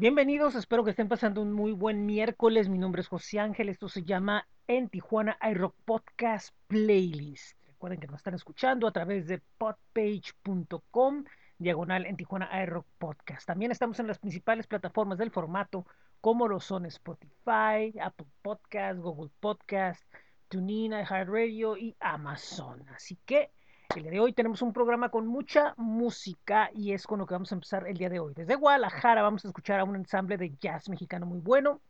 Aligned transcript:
Bienvenidos, 0.00 0.54
espero 0.54 0.82
que 0.82 0.92
estén 0.92 1.08
pasando 1.08 1.42
un 1.42 1.52
muy 1.52 1.72
buen 1.72 2.06
miércoles. 2.06 2.70
Mi 2.70 2.78
nombre 2.78 3.02
es 3.02 3.08
José 3.08 3.38
Ángel, 3.38 3.68
esto 3.68 3.86
se 3.86 4.02
llama 4.02 4.48
En 4.66 4.88
Tijuana 4.88 5.36
iRock 5.50 5.74
Podcast 5.84 6.54
Playlist. 6.68 7.58
Recuerden 7.66 8.00
que 8.00 8.06
nos 8.06 8.16
están 8.16 8.32
escuchando 8.32 8.86
a 8.86 8.92
través 8.92 9.26
de 9.26 9.42
podpage.com, 9.58 11.24
diagonal 11.58 12.06
en 12.06 12.16
Tijuana 12.16 12.48
iRock 12.62 12.86
Podcast. 12.96 13.46
También 13.46 13.72
estamos 13.72 14.00
en 14.00 14.06
las 14.06 14.18
principales 14.18 14.66
plataformas 14.66 15.18
del 15.18 15.30
formato, 15.30 15.84
como 16.22 16.48
lo 16.48 16.60
son 16.60 16.86
Spotify, 16.86 17.92
Apple 18.00 18.28
Podcast, 18.40 19.00
Google 19.00 19.30
Podcast, 19.38 20.02
TuneIn, 20.48 20.92
iHeartRadio 20.92 21.76
y 21.76 21.94
Amazon. 22.00 22.88
Así 22.88 23.18
que 23.26 23.50
el 23.96 24.02
día 24.02 24.12
de 24.12 24.20
hoy 24.20 24.32
tenemos 24.32 24.62
un 24.62 24.72
programa 24.72 25.08
con 25.08 25.26
mucha 25.26 25.74
música 25.76 26.70
y 26.74 26.92
es 26.92 27.06
con 27.06 27.18
lo 27.18 27.26
que 27.26 27.34
vamos 27.34 27.50
a 27.50 27.56
empezar 27.56 27.88
el 27.88 27.96
día 27.96 28.08
de 28.08 28.20
hoy. 28.20 28.34
Desde 28.34 28.54
Guadalajara 28.54 29.22
vamos 29.22 29.44
a 29.44 29.48
escuchar 29.48 29.80
a 29.80 29.84
un 29.84 29.96
ensamble 29.96 30.36
de 30.36 30.54
jazz 30.60 30.88
mexicano 30.88 31.26
muy 31.26 31.40
bueno 31.40 31.80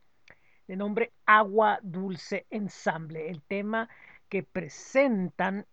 de 0.66 0.76
nombre 0.76 1.12
Agua 1.26 1.78
Dulce 1.82 2.46
Ensamble. 2.48 3.28
El 3.28 3.42
tema 3.42 3.88
que 4.28 4.42
presentan 4.42 5.66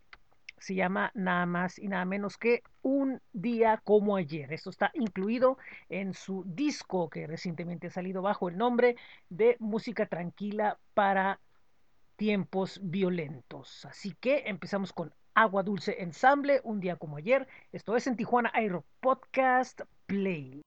se 0.58 0.76
llama 0.76 1.12
nada 1.14 1.46
más 1.46 1.80
y 1.80 1.88
nada 1.88 2.04
menos 2.04 2.38
que 2.38 2.64
Un 2.82 3.22
día 3.32 3.82
como 3.84 4.18
ayer. 4.18 4.52
Esto 4.52 4.70
está 4.70 4.92
incluido 4.96 5.58
en 5.88 6.14
su 6.14 6.44
disco 6.46 7.10
que 7.10 7.28
recientemente 7.28 7.88
ha 7.88 7.92
salido 7.92 8.22
bajo 8.22 8.50
el 8.50 8.58
nombre 8.58 8.98
de 9.30 9.56
Música 9.60 10.08
Tranquila 10.08 10.78
para 10.94 11.40
tiempos 12.18 12.80
violentos. 12.84 13.86
Así 13.86 14.14
que 14.20 14.44
empezamos 14.48 14.92
con 14.92 15.14
Agua 15.38 15.62
Dulce 15.62 16.02
Ensamble, 16.02 16.62
un 16.64 16.80
día 16.80 16.96
como 16.96 17.18
ayer. 17.18 17.48
Esto 17.72 17.96
es 17.96 18.08
en 18.08 18.16
Tijuana 18.16 18.50
Aero 18.56 18.84
Podcast 19.00 19.82
Play. 20.08 20.66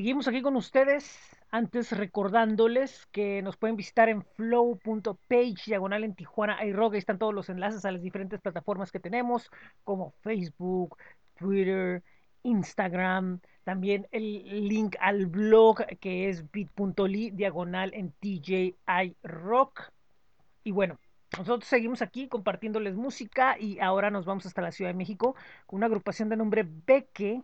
Seguimos 0.00 0.26
aquí 0.28 0.40
con 0.40 0.56
ustedes. 0.56 1.20
Antes 1.50 1.92
recordándoles 1.92 3.04
que 3.12 3.42
nos 3.42 3.58
pueden 3.58 3.76
visitar 3.76 4.08
en 4.08 4.22
flow.page 4.22 5.64
diagonal 5.66 6.04
en 6.04 6.14
Tijuana 6.14 6.64
iRock. 6.64 6.94
Ahí 6.94 6.98
están 7.00 7.18
todos 7.18 7.34
los 7.34 7.50
enlaces 7.50 7.84
a 7.84 7.92
las 7.92 8.00
diferentes 8.00 8.40
plataformas 8.40 8.90
que 8.90 8.98
tenemos, 8.98 9.50
como 9.84 10.12
Facebook, 10.22 10.96
Twitter, 11.38 12.02
Instagram. 12.44 13.40
También 13.62 14.08
el 14.10 14.68
link 14.68 14.96
al 15.00 15.26
blog 15.26 15.84
que 16.00 16.30
es 16.30 16.50
bit.ly 16.50 17.32
diagonal 17.32 17.92
en 17.92 18.12
TJ 18.12 18.76
iRock. 19.04 19.92
Y 20.64 20.70
bueno, 20.70 20.98
nosotros 21.36 21.68
seguimos 21.68 22.00
aquí 22.00 22.26
compartiéndoles 22.26 22.96
música 22.96 23.58
y 23.60 23.78
ahora 23.80 24.10
nos 24.10 24.24
vamos 24.24 24.46
hasta 24.46 24.62
la 24.62 24.72
Ciudad 24.72 24.92
de 24.92 24.96
México 24.96 25.36
con 25.66 25.76
una 25.76 25.88
agrupación 25.88 26.30
de 26.30 26.38
nombre 26.38 26.66
Beque 26.86 27.42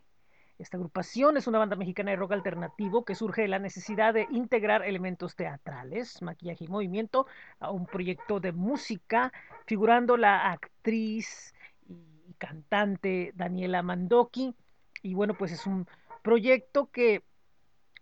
esta 0.58 0.76
agrupación 0.78 1.36
es 1.36 1.46
una 1.46 1.58
banda 1.58 1.76
mexicana 1.76 2.10
de 2.10 2.16
rock 2.16 2.32
alternativo 2.32 3.04
que 3.04 3.14
surge 3.14 3.42
de 3.42 3.48
la 3.48 3.58
necesidad 3.58 4.14
de 4.14 4.26
integrar 4.30 4.82
elementos 4.84 5.36
teatrales, 5.36 6.22
maquillaje 6.22 6.64
y 6.64 6.68
movimiento 6.68 7.26
a 7.60 7.70
un 7.70 7.86
proyecto 7.86 8.40
de 8.40 8.52
música, 8.52 9.32
figurando 9.66 10.16
la 10.16 10.50
actriz 10.50 11.54
y 11.88 12.34
cantante 12.38 13.32
Daniela 13.34 13.82
Mandoki. 13.82 14.54
Y 15.02 15.14
bueno, 15.14 15.34
pues 15.34 15.52
es 15.52 15.66
un 15.66 15.86
proyecto 16.22 16.90
que 16.90 17.22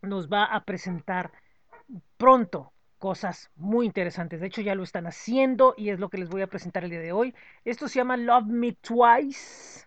nos 0.00 0.28
va 0.28 0.44
a 0.44 0.64
presentar 0.64 1.32
pronto 2.16 2.72
cosas 2.98 3.50
muy 3.56 3.86
interesantes. 3.86 4.40
De 4.40 4.46
hecho, 4.46 4.62
ya 4.62 4.76
lo 4.76 4.84
están 4.84 5.06
haciendo 5.06 5.74
y 5.76 5.90
es 5.90 5.98
lo 5.98 6.08
que 6.08 6.18
les 6.18 6.28
voy 6.28 6.42
a 6.42 6.46
presentar 6.46 6.84
el 6.84 6.90
día 6.90 7.00
de 7.00 7.12
hoy. 7.12 7.34
Esto 7.64 7.88
se 7.88 7.96
llama 7.96 8.16
Love 8.16 8.46
Me 8.46 8.72
Twice 8.72 9.86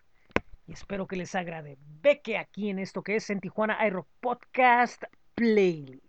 y 0.68 0.74
espero 0.74 1.08
que 1.08 1.16
les 1.16 1.34
agrade. 1.34 1.78
Ve 2.02 2.22
que 2.22 2.38
aquí 2.38 2.70
en 2.70 2.80
esto 2.80 3.02
que 3.02 3.16
es 3.16 3.30
en 3.30 3.40
Tijuana 3.40 3.78
Aero 3.80 4.08
Podcast 4.20 5.04
Playlist. 5.34 6.04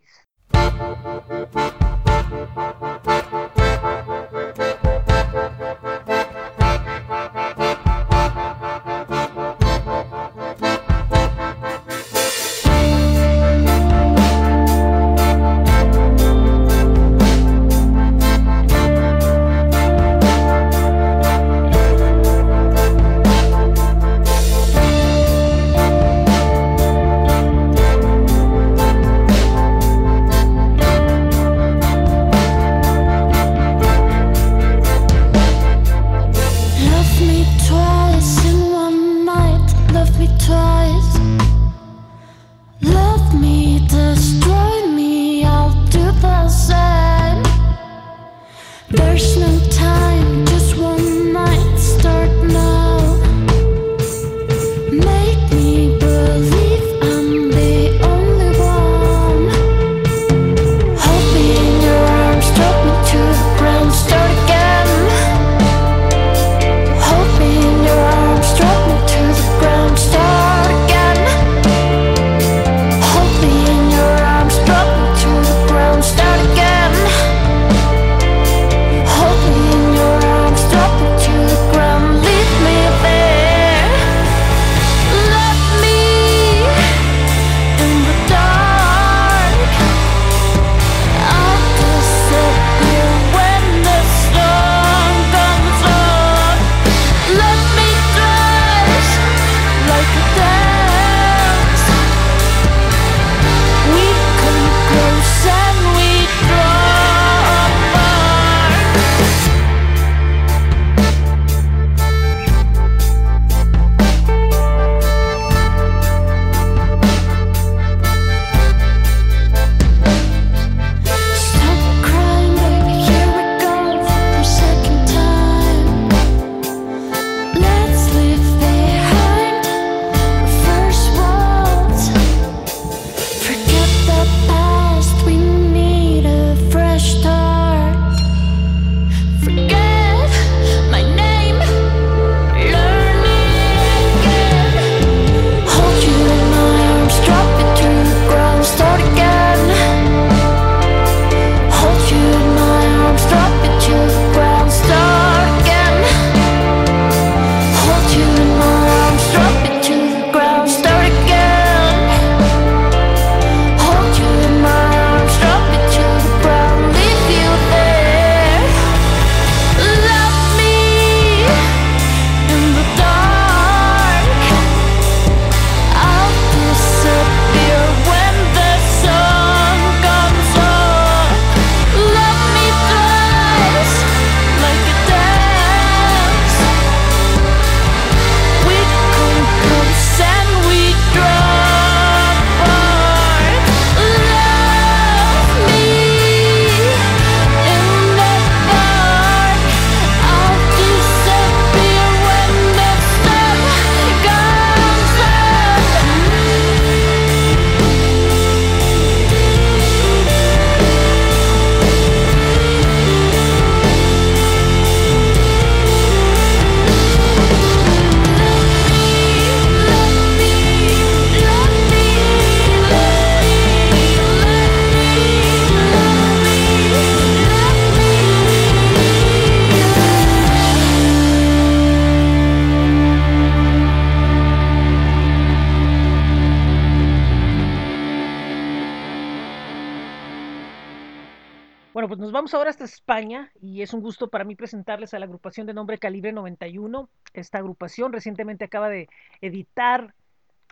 Es 243.89 243.95
un 243.95 244.03
gusto 244.03 244.29
para 244.29 244.45
mí 244.45 244.55
presentarles 244.55 245.15
a 245.15 245.19
la 245.19 245.25
agrupación 245.25 245.67
de 245.67 245.73
nombre 245.73 245.97
Calibre 245.97 246.31
91. 246.31 247.09
Esta 247.33 247.57
agrupación 247.57 248.13
recientemente 248.13 248.67
acaba 248.67 248.91
de 248.91 249.09
editar 249.41 250.15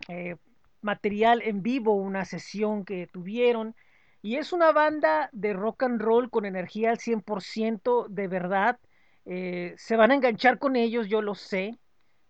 eh, 0.09 0.37
material 0.83 1.41
en 1.43 1.63
vivo, 1.63 1.95
una 1.95 2.27
sesión 2.27 2.85
que 2.85 3.07
tuvieron. 3.07 3.75
Y 4.21 4.37
es 4.37 4.53
una 4.53 4.71
banda 4.71 5.31
de 5.33 5.55
rock 5.55 5.85
and 5.85 6.03
roll 6.03 6.29
con 6.29 6.45
energía 6.45 6.91
al 6.91 6.99
100% 6.99 8.07
de 8.09 8.29
verdad. 8.29 8.79
Eh, 9.25 9.75
se 9.79 9.97
van 9.97 10.11
a 10.11 10.15
enganchar 10.15 10.59
con 10.59 10.77
ellos, 10.77 11.09
yo 11.09 11.23
lo 11.23 11.35
sé, 11.35 11.79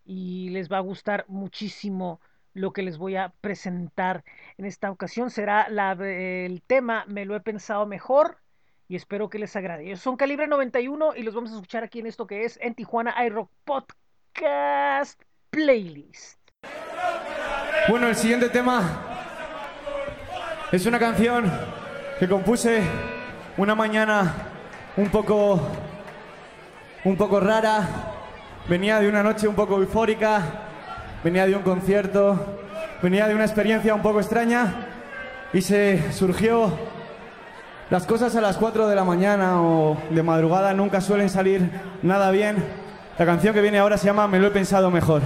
y 0.04 0.50
les 0.50 0.70
va 0.70 0.76
a 0.76 0.82
gustar 0.82 1.24
muchísimo 1.26 2.20
lo 2.52 2.72
que 2.72 2.82
les 2.82 2.96
voy 2.96 3.16
a 3.16 3.34
presentar 3.40 4.22
en 4.56 4.66
esta 4.66 4.92
ocasión. 4.92 5.30
Será 5.30 5.62
el 5.62 6.62
tema 6.62 7.04
Me 7.08 7.24
lo 7.24 7.34
he 7.34 7.40
pensado 7.40 7.86
mejor 7.86 8.38
y 8.88 8.96
espero 8.96 9.28
que 9.28 9.38
les 9.38 9.54
agrade. 9.56 9.96
Son 9.96 10.16
Calibre 10.16 10.46
91 10.46 11.16
y 11.16 11.22
los 11.22 11.34
vamos 11.34 11.50
a 11.50 11.54
escuchar 11.54 11.84
aquí 11.84 12.00
en 12.00 12.06
esto 12.06 12.26
que 12.26 12.44
es 12.44 12.58
en 12.62 12.74
Tijuana 12.74 13.14
iRock 13.26 13.50
Podcast 13.64 15.20
Playlist. 15.50 16.38
Bueno, 17.88 18.08
el 18.08 18.16
siguiente 18.16 18.48
tema 18.48 19.02
es 20.70 20.86
una 20.86 20.98
canción 20.98 21.50
que 22.18 22.28
compuse 22.28 22.82
una 23.56 23.74
mañana 23.74 24.34
un 24.96 25.08
poco 25.10 25.60
un 27.04 27.16
poco 27.16 27.40
rara. 27.40 27.88
Venía 28.68 28.98
de 28.98 29.08
una 29.08 29.22
noche 29.22 29.46
un 29.46 29.54
poco 29.54 29.76
eufórica, 29.80 30.42
venía 31.22 31.46
de 31.46 31.54
un 31.54 31.62
concierto, 31.62 32.58
venía 33.00 33.28
de 33.28 33.34
una 33.34 33.44
experiencia 33.44 33.94
un 33.94 34.02
poco 34.02 34.20
extraña 34.20 34.88
y 35.52 35.62
se 35.62 36.12
surgió 36.12 36.95
las 37.88 38.04
cosas 38.04 38.34
a 38.34 38.40
las 38.40 38.56
4 38.56 38.88
de 38.88 38.96
la 38.96 39.04
mañana 39.04 39.62
o 39.62 39.96
de 40.10 40.22
madrugada 40.22 40.72
nunca 40.74 41.00
suelen 41.00 41.30
salir 41.30 41.70
nada 42.02 42.30
bien. 42.32 42.56
La 43.16 43.24
canción 43.24 43.54
que 43.54 43.62
viene 43.62 43.78
ahora 43.78 43.96
se 43.96 44.06
llama 44.06 44.26
Me 44.26 44.40
lo 44.40 44.48
he 44.48 44.50
pensado 44.50 44.90
mejor. 44.90 45.22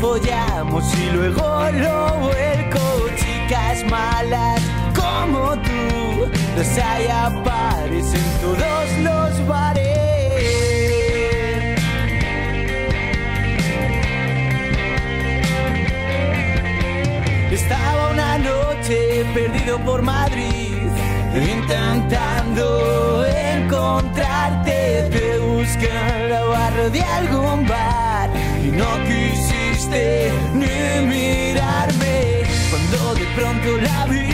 Follamos 0.00 0.84
y 0.94 1.10
luego 1.10 1.42
lo 1.72 2.18
vuelco. 2.20 2.80
Chicas 3.16 3.84
malas 3.90 4.60
como 4.94 5.56
tú, 5.62 6.30
las 6.56 6.78
hay 6.78 7.06
a 7.06 7.26
en 8.14 8.40
todos 8.40 8.88
los 9.02 9.46
bares. 9.46 9.88
Estaba 17.50 18.10
una 18.12 18.38
noche 18.38 19.24
perdido 19.34 19.78
por 19.80 20.02
Madrid, 20.02 20.76
intentando 21.34 23.24
encontrarte. 23.26 25.08
Te 25.10 25.38
busqué 25.38 25.88
en 25.88 26.30
la 26.30 26.44
barra 26.44 26.88
de 26.88 27.02
algún 27.02 27.66
bar 27.66 28.30
y 28.64 28.68
no 28.68 28.86
ni 29.90 31.00
mirarme. 31.06 32.42
Cuando 32.70 33.14
de 33.14 33.24
pronto 33.36 33.76
la 33.78 34.06
vi, 34.06 34.28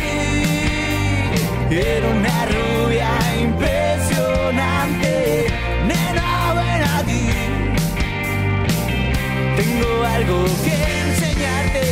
era 1.70 2.08
una 2.08 2.46
rubia 2.46 3.11
impresionante. 3.40 5.46
Nena, 5.87 6.54
ven 6.54 6.82
aquí, 6.99 7.28
tengo 9.56 10.04
algo 10.04 10.44
que 10.64 10.75
enseñarte. 11.06 11.84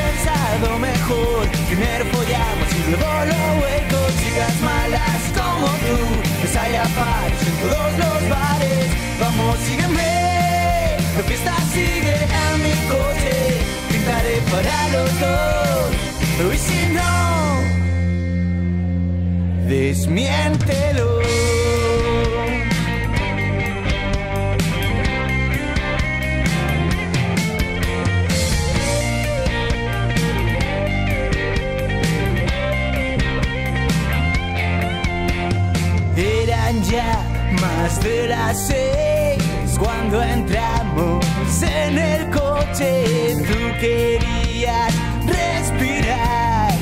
Pensado 0.00 0.78
mejor. 0.78 1.48
Primero 1.68 2.04
follamos 2.06 2.68
y 2.78 2.90
luego 2.90 3.12
lo 3.30 3.40
vuelco. 3.60 3.98
Chicas 4.20 4.56
malas 4.60 5.22
como 5.38 5.66
tú, 5.84 5.98
les 6.42 6.56
hay 6.56 6.74
a 6.76 6.84
pares 6.98 7.42
en 7.48 7.56
todos 7.62 7.92
los 8.02 8.20
bares. 8.28 8.86
Vamos, 9.20 9.58
sígueme. 9.66 10.12
La 11.16 11.22
fiesta 11.24 11.54
sigue 11.72 12.14
en 12.42 12.54
mi 12.64 12.74
coche. 12.92 13.36
Pintaré 13.90 14.36
para 14.50 14.76
los 14.94 15.10
dos. 15.20 15.90
Y 16.54 16.58
si 16.58 16.80
no, 16.92 17.12
desmiéntelo. 19.68 21.61
Eran 36.72 36.84
ya 36.84 37.50
más 37.60 38.02
de 38.02 38.28
las 38.28 38.66
seis 38.66 39.76
cuando 39.78 40.22
entramos 40.22 41.24
en 41.62 41.98
el 41.98 42.30
coche. 42.30 43.36
Tú 43.46 43.78
querías 43.78 44.94
respirar, 45.26 46.72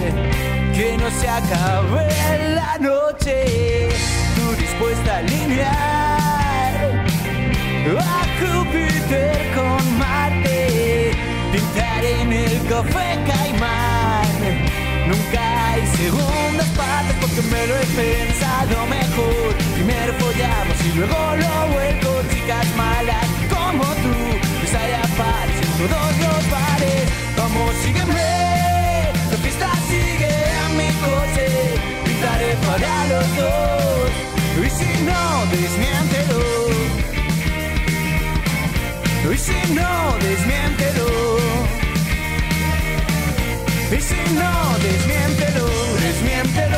que 0.74 0.96
no 0.96 1.10
se 1.10 1.28
acabe 1.28 2.08
la 2.54 2.78
noche. 2.78 3.88
Tú 4.36 4.52
dispuesta 4.60 5.16
a 5.16 5.18
alinear 5.18 7.04
a 7.98 8.26
Júpiter 8.38 9.38
con 9.56 9.98
Marte, 9.98 11.10
pintar 11.52 12.04
en 12.04 12.32
el 12.32 12.66
café 12.68 13.18
Caimán. 13.26 14.89
Nunca 15.08 15.72
hay 15.72 15.86
segundas 15.96 16.68
partes 16.76 17.16
porque 17.20 17.42
me 17.42 17.66
lo 17.66 17.76
he 17.76 17.86
pensado 17.86 18.86
mejor. 18.86 19.54
Primero 19.74 20.12
follamos 20.18 20.76
y 20.84 20.96
luego 20.98 21.18
lo 21.36 21.72
vuelco. 21.72 22.10
Chicas 22.30 22.66
malas 22.76 23.26
como 23.48 23.84
tú, 24.02 24.14
les 24.62 24.74
hay 24.74 24.92
a 24.92 25.02
pares 25.18 25.58
en 25.62 25.88
todos 25.88 26.12
los 26.24 26.50
bares. 26.50 27.04
Vamos, 27.36 27.74
sígueme, 27.82 29.12
la 29.30 29.36
fiesta 29.42 29.68
sigue 29.88 30.34
a 30.62 30.68
mi 30.78 30.88
coche. 31.04 31.48
Pintaré 32.04 32.54
para 32.66 33.06
los 33.12 33.28
dos. 33.36 34.10
Y 34.66 34.70
si 34.78 34.90
no, 35.08 35.46
desmiéntelo. 35.50 36.42
Y 39.32 39.38
si 39.38 39.74
no, 39.74 40.16
desmiéntelo. 40.20 41.29
Y 43.92 44.00
si 44.00 44.14
no, 44.34 44.78
desmiéntelo, 44.78 45.66
desmiéntelo, 46.00 46.69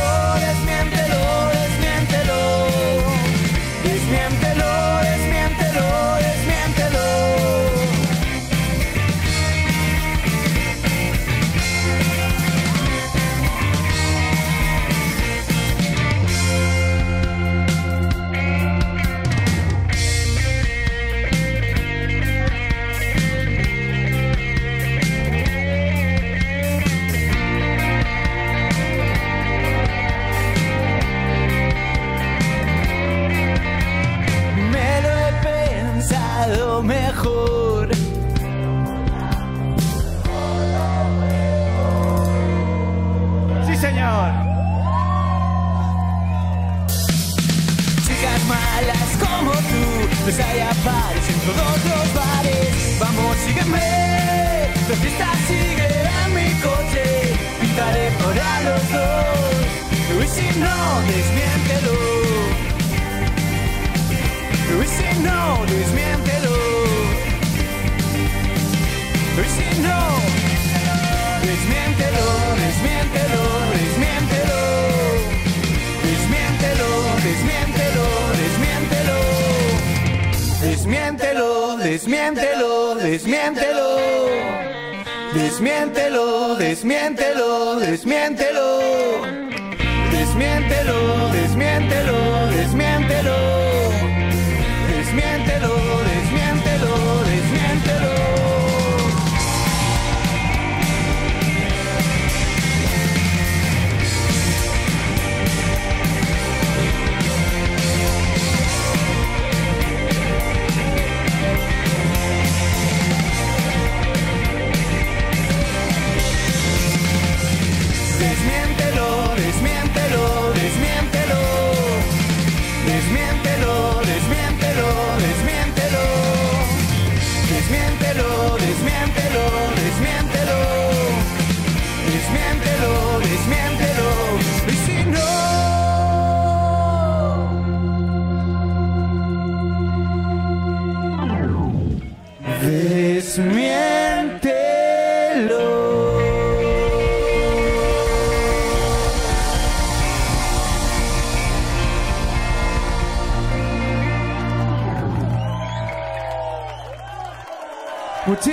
todos 51.47 51.85
los 51.91 52.15
bares. 52.15 52.99
Vamos, 53.01 53.37
sígueme, 53.45 54.69
la 54.89 54.97
fiesta 54.97 55.29
sigue 55.47 55.89
a 56.07 56.29
mi 56.29 56.49
contaré 56.63 58.07
para 58.23 58.51
los 58.67 58.83
dos. 58.93 59.53
Y 60.23 60.29
si 60.29 60.47
no, 60.61 60.77
desmiéntelo. 61.11 61.97
Y 64.83 64.87
si 64.97 65.09
no, 65.27 65.39
desmiéntelo. 65.67 66.57
Y 69.43 69.49
si 69.57 69.69
no, 69.87 70.01
desmiéntelo, 71.47 72.25
desmiéntelo. 72.63 73.42
Desmiéntelo, 80.83 81.77
desmiéntelo, 81.79 82.97
desmiéntelo. 82.97 83.99
Desmiéntelo, 85.33 86.57
desmiéntelo, 86.57 87.79
desmiéntelo. 87.79 89.23
Desmiéntelo, 90.11 91.29
desmiéntelo, 91.31 92.18
desmiéntelo. 92.51 93.62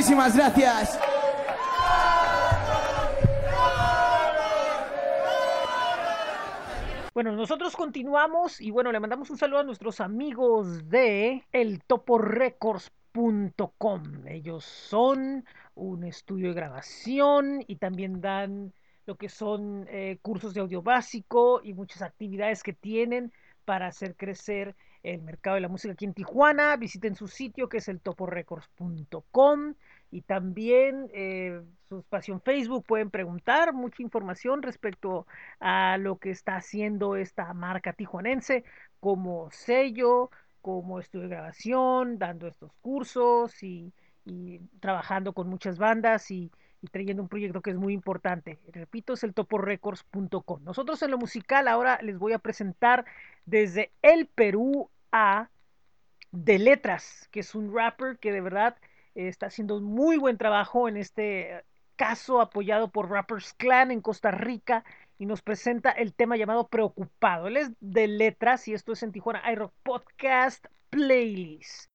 Muchísimas 0.09 0.35
gracias. 0.35 0.99
Bueno, 7.13 7.33
nosotros 7.33 7.75
continuamos 7.75 8.59
y 8.59 8.71
bueno, 8.71 8.91
le 8.91 8.99
mandamos 8.99 9.29
un 9.29 9.37
saludo 9.37 9.59
a 9.59 9.63
nuestros 9.63 10.01
amigos 10.01 10.89
de 10.89 11.45
eltoporecords.com. 11.51 14.27
Ellos 14.27 14.65
son 14.65 15.45
un 15.75 16.03
estudio 16.03 16.47
de 16.47 16.55
grabación 16.55 17.63
y 17.67 17.75
también 17.75 18.19
dan 18.19 18.73
lo 19.05 19.15
que 19.15 19.29
son 19.29 19.85
eh, 19.91 20.17
cursos 20.23 20.55
de 20.55 20.61
audio 20.61 20.81
básico 20.81 21.61
y 21.63 21.75
muchas 21.75 22.01
actividades 22.01 22.63
que 22.63 22.73
tienen 22.73 23.31
para 23.63 23.85
hacer 23.85 24.15
crecer 24.15 24.75
el 25.03 25.21
mercado 25.21 25.53
de 25.53 25.61
la 25.61 25.69
música 25.69 25.93
aquí 25.93 26.05
en 26.05 26.15
Tijuana. 26.15 26.75
Visiten 26.77 27.13
su 27.13 27.27
sitio 27.27 27.69
que 27.69 27.77
es 27.77 27.87
eltoporecords.com 27.87 29.75
y 30.11 30.21
también 30.21 31.09
eh, 31.13 31.61
su 31.87 32.03
en 32.27 32.41
Facebook 32.41 32.85
pueden 32.85 33.09
preguntar 33.09 33.73
mucha 33.73 34.01
información 34.01 34.61
respecto 34.61 35.27
a 35.59 35.97
lo 35.97 36.17
que 36.17 36.31
está 36.31 36.55
haciendo 36.55 37.15
esta 37.15 37.53
marca 37.53 37.93
tijuanense 37.93 38.63
como 38.99 39.49
sello, 39.51 40.29
como 40.61 40.99
estudio 40.99 41.27
de 41.27 41.35
grabación, 41.35 42.19
dando 42.19 42.47
estos 42.47 42.71
cursos 42.81 43.63
y, 43.63 43.91
trabajando 44.79 45.33
con 45.33 45.49
muchas 45.49 45.79
bandas 45.79 46.29
y, 46.29 46.51
y, 46.81 46.87
trayendo 46.87 47.23
un 47.23 47.29
proyecto 47.29 47.61
que 47.61 47.71
es 47.71 47.77
muy 47.77 47.93
importante. 47.93 48.59
Repito, 48.71 49.13
es 49.13 49.23
el 49.23 49.33
toporecords.com. 49.33 50.63
Nosotros 50.63 51.01
en 51.01 51.09
lo 51.09 51.17
musical 51.17 51.67
ahora 51.67 51.99
les 52.03 52.19
voy 52.19 52.33
a 52.33 52.39
presentar 52.39 53.05
desde 53.45 53.91
el 54.03 54.27
Perú 54.27 54.91
a 55.11 55.49
De 56.31 56.59
Letras, 56.59 57.27
que 57.31 57.39
es 57.39 57.55
un 57.55 57.73
rapper 57.73 58.19
que 58.19 58.31
de 58.31 58.41
verdad 58.41 58.77
está 59.27 59.47
haciendo 59.47 59.77
un 59.77 59.83
muy 59.83 60.17
buen 60.17 60.37
trabajo 60.37 60.87
en 60.87 60.97
este 60.97 61.63
caso 61.95 62.39
apoyado 62.39 62.89
por 62.89 63.09
Rappers 63.09 63.53
Clan 63.53 63.91
en 63.91 64.01
Costa 64.01 64.31
Rica 64.31 64.85
y 65.17 65.25
nos 65.25 65.41
presenta 65.41 65.91
el 65.91 66.13
tema 66.13 66.37
llamado 66.37 66.69
Preocupado. 66.69 67.47
Él 67.47 67.57
es 67.57 67.71
de 67.81 68.07
letras 68.07 68.67
y 68.69 68.73
esto 68.73 68.93
es 68.93 69.03
en 69.03 69.11
Tijuana 69.11 69.41
iRock 69.51 69.73
Podcast 69.83 70.65
Playlist. 70.89 71.89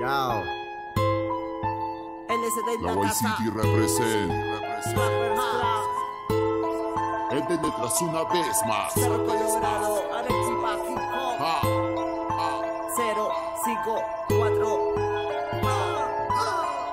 Yo. 0.00 0.42
La. 2.82 3.10
City 3.10 3.50
represent. 3.50 4.32
Es 7.32 7.48
de 7.48 7.54
letras 7.56 8.02
una 8.02 8.24
vez 8.24 8.62
más. 8.66 8.94
5, 13.84 14.02
4. 14.28 14.94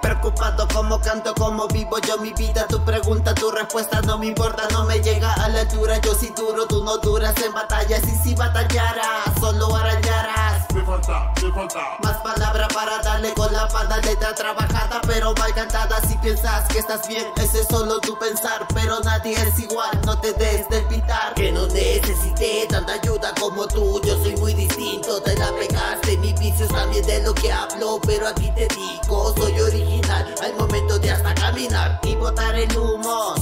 Preocupado 0.02 0.68
como 0.74 1.00
canto, 1.02 1.34
como 1.36 1.68
vivo 1.68 1.98
yo 2.00 2.18
mi 2.20 2.32
vida. 2.34 2.66
Tu 2.68 2.84
pregunta, 2.84 3.34
tu 3.36 3.52
respuesta 3.52 4.02
no 4.02 4.18
me 4.18 4.28
importa 4.28 4.68
No 4.72 4.86
me 4.86 5.00
llega 5.00 5.34
a 5.34 5.50
la 5.50 5.62
altura, 5.62 5.98
yo 6.00 6.14
sí 6.14 6.34
duro 6.36 6.66
Tú 6.68 6.84
no 6.84 6.98
duras 6.98 7.34
en 7.44 7.54
batallas 7.54 8.04
y 8.08 8.16
si 8.16 8.36
batallaras 8.36 9.34
Solo 9.40 9.76
arañarás 9.76 10.27
Me 10.27 10.27
falta, 10.88 11.34
falta. 11.54 11.98
Más 12.02 12.18
palabra 12.18 12.68
para 12.74 13.02
darle 13.02 13.34
con 13.34 13.52
la 13.52 13.68
pata 13.68 13.98
Letra 13.98 14.34
trabajada 14.34 15.02
pero 15.06 15.34
mal 15.36 15.54
cantada. 15.54 16.00
Si 16.08 16.18
piensas 16.18 16.68
que 16.70 16.80
estás 16.80 17.08
bien, 17.08 17.26
ese 17.36 17.62
es 17.62 17.68
solo 17.68 18.00
tu 18.00 18.18
pensar 18.18 18.66
Pero 18.74 19.00
nadie 19.02 19.34
es 19.34 19.60
igual, 19.60 20.00
no 20.06 20.18
te 20.20 20.34
des 20.34 20.68
del 20.70 20.86
pintar 20.86 21.34
Que 21.36 21.52
no 21.52 21.68
necesité 21.68 22.66
tanta 22.70 22.94
ayuda 22.94 23.34
como 23.40 23.68
tú. 23.68 24.02
Yo 24.04 24.16
soy 24.24 24.36
muy 24.38 24.54
distinto, 24.54 25.22
te 25.22 25.36
la 25.36 25.52
pegaste. 25.52 26.18
Mis 26.18 26.40
vicios 26.40 26.70
también 26.70 27.06
de 27.06 27.22
lo 27.24 27.34
que 27.34 27.52
hablo 27.52 28.00
Pero 28.06 28.28
aquí 28.28 28.50
te 28.52 28.68
digo, 28.74 29.34
soy 29.36 29.60
original. 29.60 30.34
Al 30.42 30.56
momento 30.56 30.98
de 31.00 31.12
hasta 31.12 31.36
caminar 31.36 32.00
y 32.04 32.16
botar 32.16 32.56
el 32.56 32.78
humo 32.78 33.36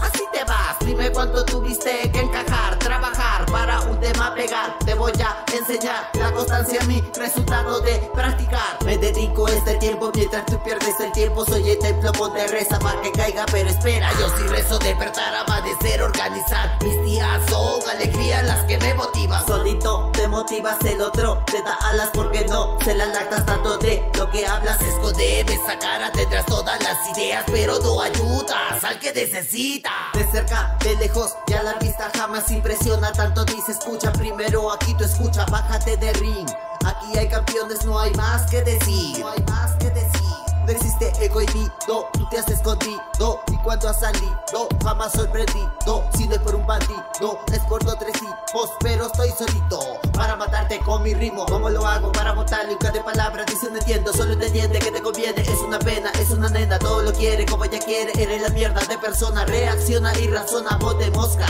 Así 0.00 0.22
te 0.32 0.44
vas, 0.44 0.76
dime 0.80 1.10
cuánto 1.10 1.44
tuviste 1.44 2.10
que 2.12 2.20
encajar, 2.20 2.78
trabajar 2.78 3.46
para 3.46 3.80
un 3.82 3.98
tema 4.00 4.34
pegar. 4.34 4.78
Te 4.84 4.94
voy 4.94 5.12
a 5.20 5.44
enseñar 5.56 6.10
la 6.14 6.32
constancia, 6.32 6.80
mi 6.86 7.00
resultado 7.16 7.80
de 7.80 7.98
practicar. 8.14 8.78
Me 8.84 8.96
dedico 8.98 9.48
este 9.48 9.74
tiempo 9.76 10.10
mientras 10.14 10.46
tú 10.46 10.62
pierdes 10.62 10.98
el 11.00 11.12
tiempo. 11.12 11.44
Soy 11.44 11.70
el 11.70 11.78
templo, 11.78 12.12
ponte 12.12 12.46
reza 12.48 12.78
para 12.78 13.00
que 13.02 13.12
caiga, 13.12 13.44
pero 13.50 13.68
espera. 13.68 14.10
Yo 14.18 14.28
sí 14.36 14.44
rezo 14.44 14.78
despertar, 14.78 15.34
amanecer, 15.34 16.02
organizar. 16.02 16.78
Mis 16.82 17.02
días 17.04 17.40
son 17.50 17.88
alegrías 17.90 18.44
las 18.44 18.64
que 18.64 18.78
me 18.78 18.94
motivan. 18.94 19.46
Solito 19.46 20.10
te 20.12 20.28
motivas, 20.28 20.76
el 20.84 21.00
otro 21.00 21.42
te 21.46 21.62
da 21.62 21.74
alas 21.90 22.10
porque 22.12 22.44
no 22.46 22.78
se 22.84 22.94
las 22.94 23.08
lactas 23.08 23.44
tanto 23.46 23.78
de 23.78 24.02
lo 24.16 24.30
que 24.30 24.46
hablas. 24.46 24.80
Esconde 24.80 25.40
esa 25.40 25.78
cara, 25.78 26.10
tendrás 26.12 26.46
todas 26.46 26.82
las 26.82 27.16
ideas, 27.16 27.44
pero 27.46 27.78
no 27.80 28.00
ayudas 28.00 28.84
al 28.84 28.98
que 28.98 29.12
necesita. 29.12 29.87
De 30.14 30.30
cerca, 30.30 30.76
de 30.80 30.96
lejos, 30.96 31.36
y 31.46 31.52
a 31.52 31.62
la 31.62 31.74
vista 31.74 32.10
jamás 32.16 32.50
impresiona 32.50 33.12
tanto. 33.12 33.44
Dice, 33.44 33.72
escucha 33.72 34.12
primero, 34.12 34.72
aquí 34.72 34.94
tú 34.94 35.04
escucha, 35.04 35.44
bájate 35.46 35.96
de 35.96 36.12
ring. 36.14 36.48
Aquí 36.84 37.18
hay 37.18 37.28
campeones, 37.28 37.84
no 37.84 37.98
hay 37.98 38.12
más 38.14 38.50
que 38.50 38.62
decir. 38.62 39.18
No 39.20 39.30
hay 39.30 39.42
más 39.44 39.74
que 39.76 39.90
decir. 39.90 40.37
No 40.68 40.74
existe 40.74 41.10
egoísmo, 41.24 42.10
tú 42.12 42.28
te 42.28 42.36
has 42.36 42.46
escondido 42.50 43.40
Y 43.50 43.56
cuando 43.64 43.88
has 43.88 44.00
salido, 44.00 44.68
jamás 44.84 45.12
sorprendido 45.12 46.04
Si 46.14 46.28
no 46.28 46.34
es 46.34 46.40
por 46.40 46.54
un 46.54 46.66
bandido, 46.66 47.38
es 47.50 47.60
por 47.60 47.82
dos 47.82 47.98
tres 47.98 48.12
tipos 48.12 48.72
Pero 48.80 49.06
estoy 49.06 49.30
solito 49.30 49.80
para 50.12 50.36
matarte 50.36 50.78
con 50.80 51.02
mi 51.02 51.14
ritmo 51.14 51.46
¿Cómo 51.46 51.70
lo 51.70 51.86
hago 51.86 52.12
para 52.12 52.34
botarle 52.34 52.74
un 52.74 52.92
de 52.92 53.00
palabras? 53.00 53.46
Dice 53.46 53.70
no 53.70 53.78
entiendo, 53.78 54.12
solo 54.12 54.36
te 54.36 54.48
entiende 54.48 54.78
que 54.78 54.90
te 54.90 55.00
conviene 55.00 55.40
Es 55.40 55.58
una 55.66 55.78
pena, 55.78 56.10
es 56.20 56.28
una 56.32 56.50
nena, 56.50 56.78
todo 56.78 57.00
lo 57.00 57.14
quiere 57.14 57.46
como 57.46 57.64
ella 57.64 57.78
quiere 57.78 58.12
Eres 58.22 58.42
la 58.42 58.50
mierda 58.50 58.84
de 58.84 58.98
persona, 58.98 59.46
reacciona 59.46 60.12
y 60.18 60.26
razona, 60.26 60.76
voz 60.76 60.98
de 60.98 61.10
mosca 61.12 61.46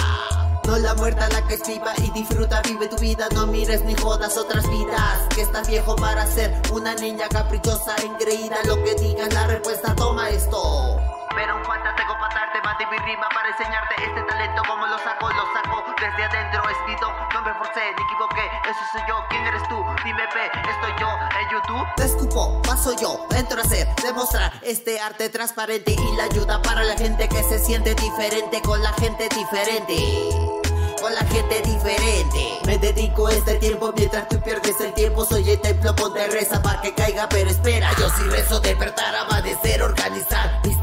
No 0.69 0.77
la 0.77 0.95
muerta 0.95 1.29
la 1.31 1.47
que 1.47 1.55
es 1.55 1.67
viva 1.67 1.95
y 1.97 2.11
disfruta, 2.11 2.61
vive 2.61 2.89
tu 2.89 2.97
vida. 2.99 3.27
No 3.33 3.47
mires 3.47 3.83
ni 3.87 3.95
jodas 3.95 4.37
otras 4.37 4.69
vidas. 4.69 5.23
Que 5.35 5.41
estás 5.41 5.67
viejo 5.67 5.97
para 5.97 6.27
ser 6.27 6.61
una 6.71 6.95
niña 6.95 7.27
caprichosa, 7.27 7.97
engreída. 8.05 8.59
Lo 8.67 8.77
que 8.85 8.95
digas, 9.09 9.33
la 9.33 9.47
respuesta, 9.47 9.95
toma 9.95 10.31
esto. 10.31 10.97
Pero 11.35 11.59
en 11.59 11.65
falta 11.65 11.95
tengo 11.95 12.15
para 12.19 12.35
darte 12.35 12.61
más 12.63 12.79
de 12.79 12.87
mi 12.87 12.99
rima 12.99 13.29
para 13.29 13.49
enseñarte 13.49 13.95
este 14.05 14.23
talento 14.23 14.63
como 14.67 14.87
lo 14.87 14.99
saco, 14.99 15.29
lo 15.29 15.53
saco 15.53 15.85
desde 16.01 16.25
adentro 16.25 16.63
escrito, 16.69 17.13
no 17.35 17.43
me 17.43 17.55
forcé 17.55 17.81
ni 17.97 18.03
equivoqué, 18.03 18.45
eso 18.69 18.81
soy 18.93 19.03
yo, 19.09 19.25
¿quién 19.29 19.47
eres 19.47 19.63
tú? 19.69 19.85
Dime 20.05 20.23
ve, 20.35 20.47
estoy 20.71 20.93
yo 21.01 21.09
en 21.41 21.49
YouTube. 21.51 21.95
Te 21.97 22.05
escupo, 22.05 22.63
paso 22.63 22.95
yo, 23.01 23.27
entro 23.37 23.61
a 23.61 23.65
hacer, 23.65 23.89
demostrar 24.03 24.53
este 24.63 25.01
arte 25.01 25.29
transparente 25.29 25.93
y 25.93 26.17
la 26.17 26.25
ayuda 26.25 26.63
para 26.63 26.83
la 26.85 26.97
gente 26.97 27.29
que 27.29 27.43
se 27.43 27.59
siente 27.59 27.95
diferente 27.95 28.63
con 28.63 28.83
la 28.83 28.93
gente 28.95 29.29
diferente 29.29 30.58
con 31.01 31.15
la 31.15 31.25
gente 31.27 31.61
diferente. 31.63 32.59
Me 32.67 32.79
dedico 32.79 33.29
este 33.29 33.55
tiempo 33.55 33.93
mientras 33.97 34.29
tú 34.29 34.41
pierdes 34.41 34.81
el 34.81 34.93
tiempo. 34.95 35.25
Soy 35.25 35.49
el 35.51 35.61
templo, 35.61 35.95
ponte 35.95 36.27
reza 36.29 36.63
para 36.63 36.81
que 36.81 36.95
caiga, 36.95 37.29
pero 37.29 37.51
espera. 37.51 37.91
Yo 37.99 38.09
sí 38.11 38.23
rezo, 38.31 38.61
despertar, 38.61 39.15
amanecer, 39.15 39.83
organizar. 39.83 40.61
Mis 40.65 40.78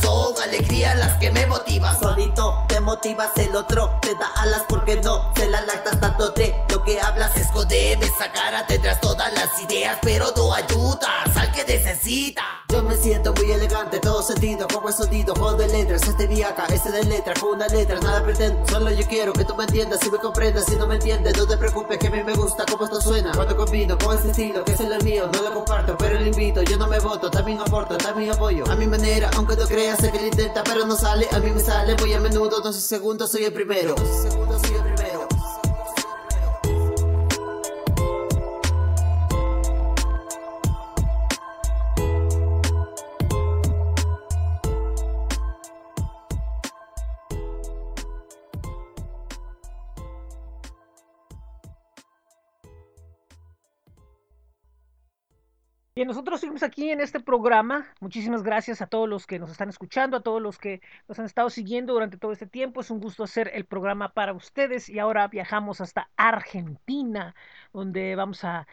son 0.00 0.34
alegría 0.42 0.94
las 0.94 1.18
que 1.18 1.30
me 1.30 1.46
motivan. 1.46 1.98
Solito 1.98 2.64
te 2.68 2.80
motivas, 2.80 3.30
el 3.36 3.54
otro 3.54 3.98
te 4.00 4.14
da 4.14 4.28
alas 4.36 4.62
porque 4.68 4.96
no 4.96 5.32
se 5.34 5.48
la 5.48 5.60
lactas 5.62 6.00
tanto 6.00 6.30
de 6.30 6.54
lo 6.70 6.82
que 6.82 7.00
hablas. 7.00 7.36
Escondeme 7.36 8.06
esa 8.06 8.32
cara, 8.32 8.66
tendrás 8.66 9.00
todas 9.00 9.32
las 9.34 9.60
ideas, 9.60 9.98
pero 10.02 10.32
no 10.36 10.54
ayudas 10.54 11.36
al 11.36 11.52
que 11.52 11.64
necesita. 11.64 12.42
Yo 12.70 12.84
me 12.84 12.96
siento 12.96 13.34
muy 13.34 13.50
elegante, 13.50 13.98
todo 13.98 14.22
sentido, 14.22 14.68
como 14.72 14.88
el 14.88 14.94
sonido, 14.94 15.34
juego 15.34 15.56
de 15.56 15.66
letras, 15.66 16.02
este 16.06 16.44
acá, 16.44 16.66
este 16.72 16.92
de 16.92 17.02
letra, 17.02 17.34
con 17.34 17.54
una 17.56 17.66
letra, 17.66 17.98
nada 18.00 18.22
pretendo, 18.22 18.64
solo 18.68 18.92
yo 18.92 19.04
quiero 19.08 19.32
que 19.32 19.44
tú 19.44 19.56
me 19.56 19.64
entiendas 19.64 19.98
y 20.06 20.10
me 20.10 20.18
comprendas, 20.18 20.66
si 20.66 20.76
no 20.76 20.86
me 20.86 20.94
entiendes, 20.94 21.36
no 21.36 21.48
te 21.48 21.56
preocupes 21.56 21.98
que 21.98 22.06
a 22.06 22.10
mí 22.10 22.22
me 22.22 22.32
gusta 22.34 22.64
cómo 22.70 22.84
esto 22.84 23.00
suena, 23.00 23.32
cuando 23.34 23.56
combino 23.56 23.98
con 23.98 24.16
este 24.16 24.30
estilo, 24.30 24.64
que 24.64 24.72
es 24.72 24.80
el 24.80 25.02
mío, 25.02 25.28
no 25.32 25.42
lo 25.42 25.52
comparto, 25.52 25.96
pero 25.98 26.20
lo 26.20 26.26
invito, 26.26 26.62
yo 26.62 26.76
no 26.76 26.86
me 26.86 27.00
voto, 27.00 27.28
también 27.28 27.60
aporto, 27.60 27.98
también 27.98 28.30
apoyo, 28.30 28.64
a 28.70 28.76
mi 28.76 28.86
manera, 28.86 29.30
aunque 29.34 29.49
no 29.56 29.66
creas, 29.66 29.98
sé 29.98 30.10
que 30.12 30.20
lo 30.20 30.26
intenta, 30.26 30.62
pero 30.64 30.86
no 30.86 30.96
sale, 30.96 31.26
a 31.32 31.38
mí 31.38 31.50
me 31.50 31.60
sale 31.60 31.96
muy 31.96 32.12
a 32.12 32.20
menudo, 32.20 32.60
12 32.60 32.80
segundos 32.80 33.30
soy 33.32 33.44
el 33.44 33.52
primero, 33.52 33.94
12 33.94 34.30
segundos 34.30 34.62
soy 34.62 34.70
el 34.76 34.82
primero. 34.82 34.89
Bien, 56.00 56.08
nosotros 56.08 56.40
seguimos 56.40 56.62
aquí 56.62 56.90
en 56.90 57.02
este 57.02 57.20
programa. 57.20 57.86
Muchísimas 58.00 58.42
gracias 58.42 58.80
a 58.80 58.86
todos 58.86 59.06
los 59.06 59.26
que 59.26 59.38
nos 59.38 59.50
están 59.50 59.68
escuchando, 59.68 60.16
a 60.16 60.22
todos 60.22 60.40
los 60.40 60.56
que 60.56 60.80
nos 61.06 61.18
han 61.18 61.26
estado 61.26 61.50
siguiendo 61.50 61.92
durante 61.92 62.16
todo 62.16 62.32
este 62.32 62.46
tiempo. 62.46 62.80
Es 62.80 62.90
un 62.90 63.00
gusto 63.00 63.22
hacer 63.22 63.50
el 63.52 63.66
programa 63.66 64.14
para 64.14 64.32
ustedes 64.32 64.88
y 64.88 64.98
ahora 64.98 65.28
viajamos 65.28 65.82
hasta 65.82 66.08
Argentina, 66.16 67.34
donde 67.74 68.16
vamos 68.16 68.44
a 68.44 68.66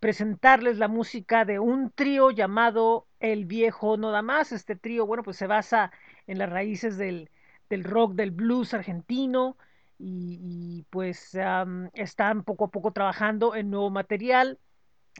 presentarles 0.00 0.78
la 0.78 0.88
música 0.88 1.44
de 1.44 1.60
un 1.60 1.92
trío 1.92 2.32
llamado 2.32 3.06
El 3.20 3.44
Viejo 3.44 3.96
No 3.96 4.10
Da 4.10 4.22
Más. 4.22 4.50
Este 4.50 4.74
trío, 4.74 5.06
bueno, 5.06 5.22
pues 5.22 5.36
se 5.36 5.46
basa 5.46 5.92
en 6.26 6.38
las 6.38 6.50
raíces 6.50 6.96
del, 6.98 7.30
del 7.70 7.84
rock, 7.84 8.14
del 8.14 8.32
blues 8.32 8.74
argentino 8.74 9.56
y, 10.00 10.40
y 10.42 10.82
pues 10.90 11.32
um, 11.36 11.90
están 11.94 12.42
poco 12.42 12.64
a 12.64 12.70
poco 12.72 12.90
trabajando 12.90 13.54
en 13.54 13.70
nuevo 13.70 13.88
material 13.90 14.58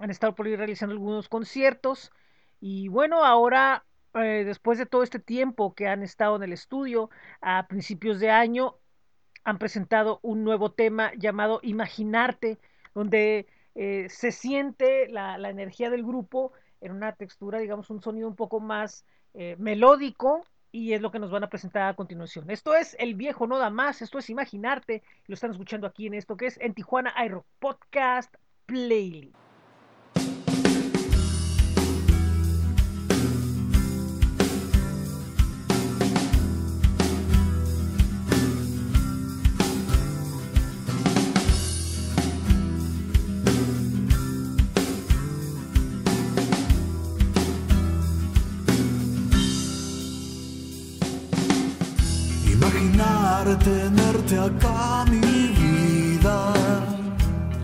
han 0.01 0.11
estado 0.11 0.35
por 0.35 0.47
ahí 0.47 0.57
realizando 0.57 0.93
algunos 0.93 1.29
conciertos 1.29 2.13
y 2.61 2.89
bueno, 2.89 3.25
ahora 3.25 3.85
eh, 4.15 4.45
después 4.45 4.79
de 4.79 4.87
todo 4.87 5.03
este 5.03 5.19
tiempo 5.19 5.75
que 5.75 5.89
han 5.89 6.03
estado 6.03 6.37
en 6.37 6.45
el 6.45 6.53
estudio, 6.53 7.11
a 7.41 7.67
principios 7.67 8.21
de 8.21 8.31
año 8.31 8.77
han 9.45 9.59
presentado 9.59 10.21
un 10.23 10.45
nuevo 10.45 10.71
tema 10.71 11.13
llamado 11.17 11.61
Imaginarte, 11.63 12.59
donde 12.95 13.47
eh, 13.75 14.07
se 14.11 14.31
siente 14.31 15.09
la, 15.09 15.39
la, 15.39 15.51
energía 15.51 15.91
del 15.91 16.05
grupo 16.05 16.53
en 16.81 16.93
una 16.93 17.17
textura, 17.17 17.59
digamos, 17.59 17.91
un 17.91 18.01
sonido 18.03 18.29
un 18.29 18.37
poco 18.37 18.61
más 18.61 19.05
eh, 19.35 19.57
melódico. 19.59 20.45
Y 20.75 20.95
es 20.95 21.03
lo 21.03 21.11
que 21.11 21.19
nos 21.19 21.31
van 21.31 21.45
a 21.45 21.51
presentar 21.51 21.83
a 21.83 21.95
continuación. 21.95 22.49
Esto 22.49 22.75
es 22.75 22.97
El 22.99 23.15
Viejo 23.15 23.47
No 23.47 23.59
Da 23.59 23.69
Más, 23.69 24.01
esto 24.01 24.19
es 24.19 24.31
Imaginarte. 24.31 25.03
Lo 25.27 25.35
están 25.35 25.51
escuchando 25.51 25.87
aquí 25.87 26.07
en 26.07 26.15
esto 26.15 26.37
que 26.37 26.47
es 26.47 26.59
en 26.61 26.73
Tijuana 26.73 27.13
iRock 27.27 27.45
Podcast 27.59 28.35
Playlist. 28.65 29.52
Tenerte 53.59 54.39
acá 54.39 55.05
mi 55.11 55.21
vida, 55.21 56.53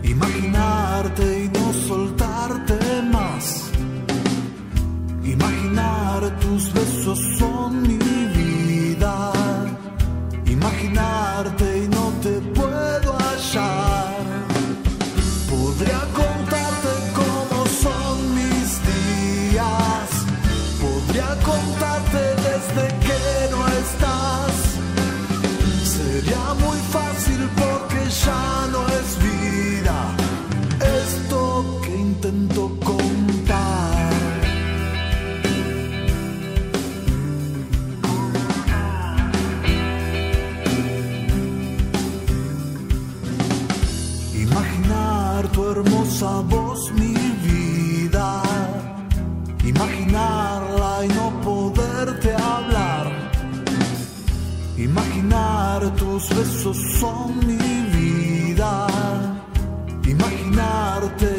imaginarte 0.03 1.45
y 1.45 1.49
no 1.49 1.73
soltarte 1.87 3.01
más. 3.11 3.71
Imaginar 5.23 6.39
tus 6.39 6.71
besos 6.73 7.19
tus 56.19 56.35
besos 56.35 56.77
son 56.99 57.39
mi 57.47 57.55
vida. 57.95 58.87
Imaginarte 60.05 61.38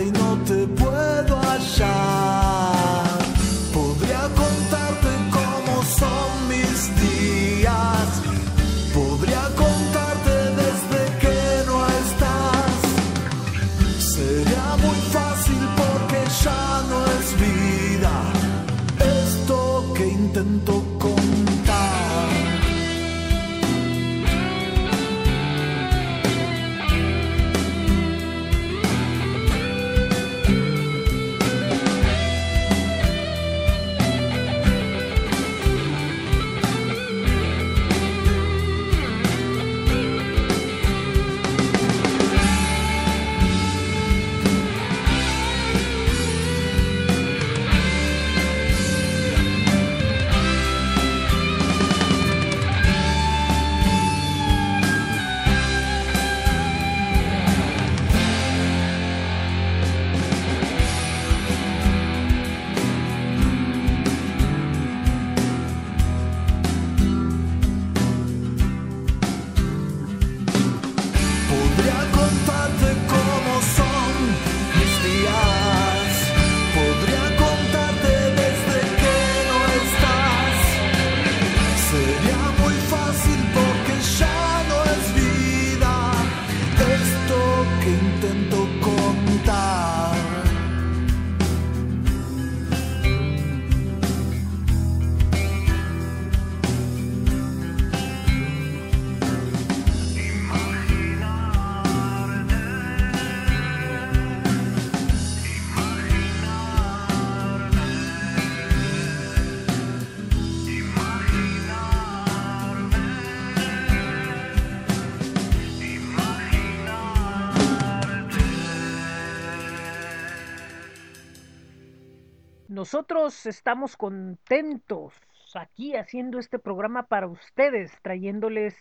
Estamos 123.30 123.96
contentos 123.96 125.14
aquí 125.54 125.94
haciendo 125.94 126.40
este 126.40 126.58
programa 126.58 127.04
para 127.04 127.28
ustedes, 127.28 127.92
trayéndoles 128.02 128.74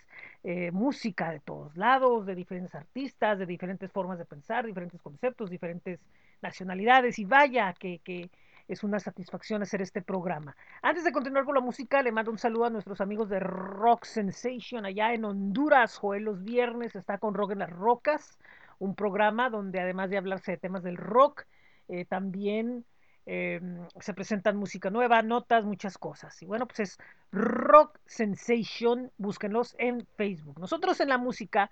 eh, 0.44 0.72
música 0.72 1.30
de 1.32 1.40
todos 1.40 1.78
lados, 1.78 2.26
de 2.26 2.34
diferentes 2.34 2.74
artistas, 2.74 3.38
de 3.38 3.46
diferentes 3.46 3.92
formas 3.92 4.18
de 4.18 4.26
pensar, 4.26 4.66
diferentes 4.66 5.00
conceptos, 5.02 5.52
diferentes 5.52 6.00
nacionalidades. 6.42 7.20
Y 7.20 7.26
vaya 7.26 7.74
que, 7.74 8.00
que 8.00 8.32
es 8.68 8.84
una 8.84 9.00
satisfacción 9.00 9.62
hacer 9.62 9.84
este 9.84 10.02
programa. 10.02 10.56
Antes 10.82 11.04
de 11.04 11.12
continuar 11.12 11.46
con 11.46 11.54
la 11.54 11.62
música, 11.62 12.02
le 12.02 12.12
mando 12.12 12.32
un 12.32 12.40
saludo 12.40 12.66
a 12.66 12.70
nuestros 12.72 13.02
amigos 13.02 13.30
de 13.30 13.40
Rock 13.40 14.06
Sensation 14.06 14.84
allá 14.84 15.14
en 15.14 15.26
Honduras. 15.26 15.96
Joel 15.96 16.24
los 16.24 16.44
viernes 16.44 16.96
está 16.96 17.20
con 17.20 17.36
Rock 17.36 17.52
en 17.52 17.60
las 17.60 17.70
Rocas, 17.70 18.40
un 18.80 18.96
programa 18.96 19.52
donde 19.52 19.80
además 19.80 20.10
de 20.10 20.18
hablarse 20.18 20.54
de 20.54 20.58
temas 20.58 20.82
del 20.82 20.98
rock, 20.98 21.46
eh, 21.88 22.06
también 22.06 22.84
eh, 23.32 23.62
se 24.00 24.16
presentan 24.16 24.58
música 24.58 24.90
nueva, 24.90 25.22
notas, 25.22 25.64
muchas 25.64 26.00
cosas. 26.00 26.42
Y 26.42 26.48
bueno, 26.48 26.68
pues 26.68 26.80
es 26.80 26.98
Rock 27.32 28.00
Sensation, 28.08 29.12
búsquenlos 29.20 29.76
en 29.78 30.08
Facebook. 30.18 30.60
Nosotros 30.60 31.00
en 31.00 31.10
la 31.10 31.20
música 31.20 31.70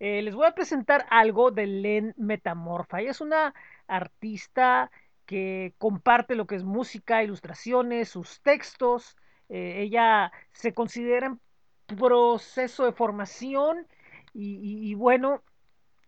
eh, 0.00 0.22
les 0.22 0.34
voy 0.34 0.46
a 0.46 0.54
presentar 0.54 1.04
algo 1.10 1.50
de 1.50 1.66
Len 1.66 2.14
Metamorfa. 2.16 3.02
Ella 3.02 3.10
es 3.10 3.20
una 3.20 3.54
artista 3.86 4.90
que 5.26 5.74
comparte 5.76 6.36
lo 6.36 6.46
que 6.46 6.54
es 6.54 6.64
música, 6.64 7.22
ilustraciones, 7.22 8.08
sus 8.08 8.40
textos. 8.40 9.18
Eh, 9.50 9.82
ella 9.82 10.32
se 10.52 10.72
considera 10.72 11.26
en 11.26 11.40
proceso 11.98 12.86
de 12.86 12.92
formación 12.92 13.86
y, 14.32 14.90
y, 14.90 14.94
bueno, 14.94 15.42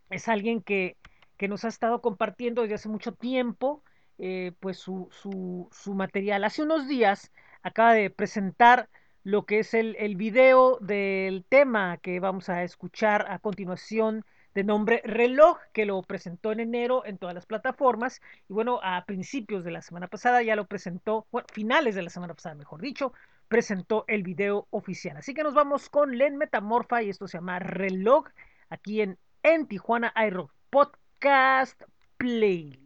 es 0.08 0.26
alguien 0.28 0.62
que, 0.62 0.96
que, 1.36 1.48
nos 1.48 1.66
ha 1.66 1.68
estado 1.68 2.00
compartiendo 2.00 2.62
desde 2.62 2.76
hace 2.76 2.88
mucho 2.88 3.12
tiempo 3.12 3.82
eh, 4.18 4.52
pues 4.60 4.78
su, 4.78 5.08
su, 5.10 5.94
material. 5.94 6.44
Hace 6.44 6.62
unos 6.62 6.88
días 6.88 7.32
acaba 7.62 7.92
de 7.92 8.10
presentar 8.10 8.88
lo 9.24 9.44
que 9.44 9.58
es 9.60 9.74
el, 9.74 9.96
el 9.98 10.16
video 10.16 10.78
del 10.80 11.44
tema 11.48 11.98
que 11.98 12.20
vamos 12.20 12.48
a 12.48 12.62
escuchar 12.62 13.26
a 13.28 13.38
continuación 13.38 14.24
de 14.56 14.64
nombre 14.64 15.02
Reloj, 15.04 15.58
que 15.74 15.84
lo 15.84 16.02
presentó 16.02 16.50
en 16.50 16.60
enero 16.60 17.04
en 17.04 17.18
todas 17.18 17.34
las 17.34 17.44
plataformas. 17.44 18.22
Y 18.48 18.54
bueno, 18.54 18.80
a 18.82 19.04
principios 19.04 19.64
de 19.64 19.70
la 19.70 19.82
semana 19.82 20.08
pasada 20.08 20.42
ya 20.42 20.56
lo 20.56 20.66
presentó, 20.66 21.26
bueno, 21.30 21.46
finales 21.52 21.94
de 21.94 22.02
la 22.02 22.08
semana 22.10 22.32
pasada, 22.32 22.54
mejor 22.54 22.80
dicho, 22.80 23.12
presentó 23.48 24.04
el 24.08 24.22
video 24.22 24.66
oficial. 24.70 25.18
Así 25.18 25.34
que 25.34 25.42
nos 25.42 25.52
vamos 25.52 25.90
con 25.90 26.16
Len 26.16 26.38
Metamorfa 26.38 27.02
y 27.02 27.10
esto 27.10 27.28
se 27.28 27.36
llama 27.36 27.58
Reloj, 27.58 28.28
aquí 28.70 29.02
en, 29.02 29.18
en 29.42 29.66
Tijuana 29.66 30.12
iRock 30.26 30.50
Podcast 30.70 31.82
Playlist. 32.16 32.85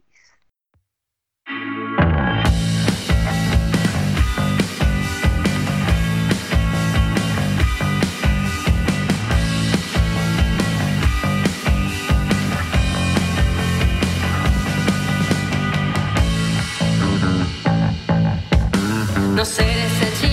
No 19.40 19.44
ser 19.44 19.66
esa 19.66 20.20
chica 20.20 20.29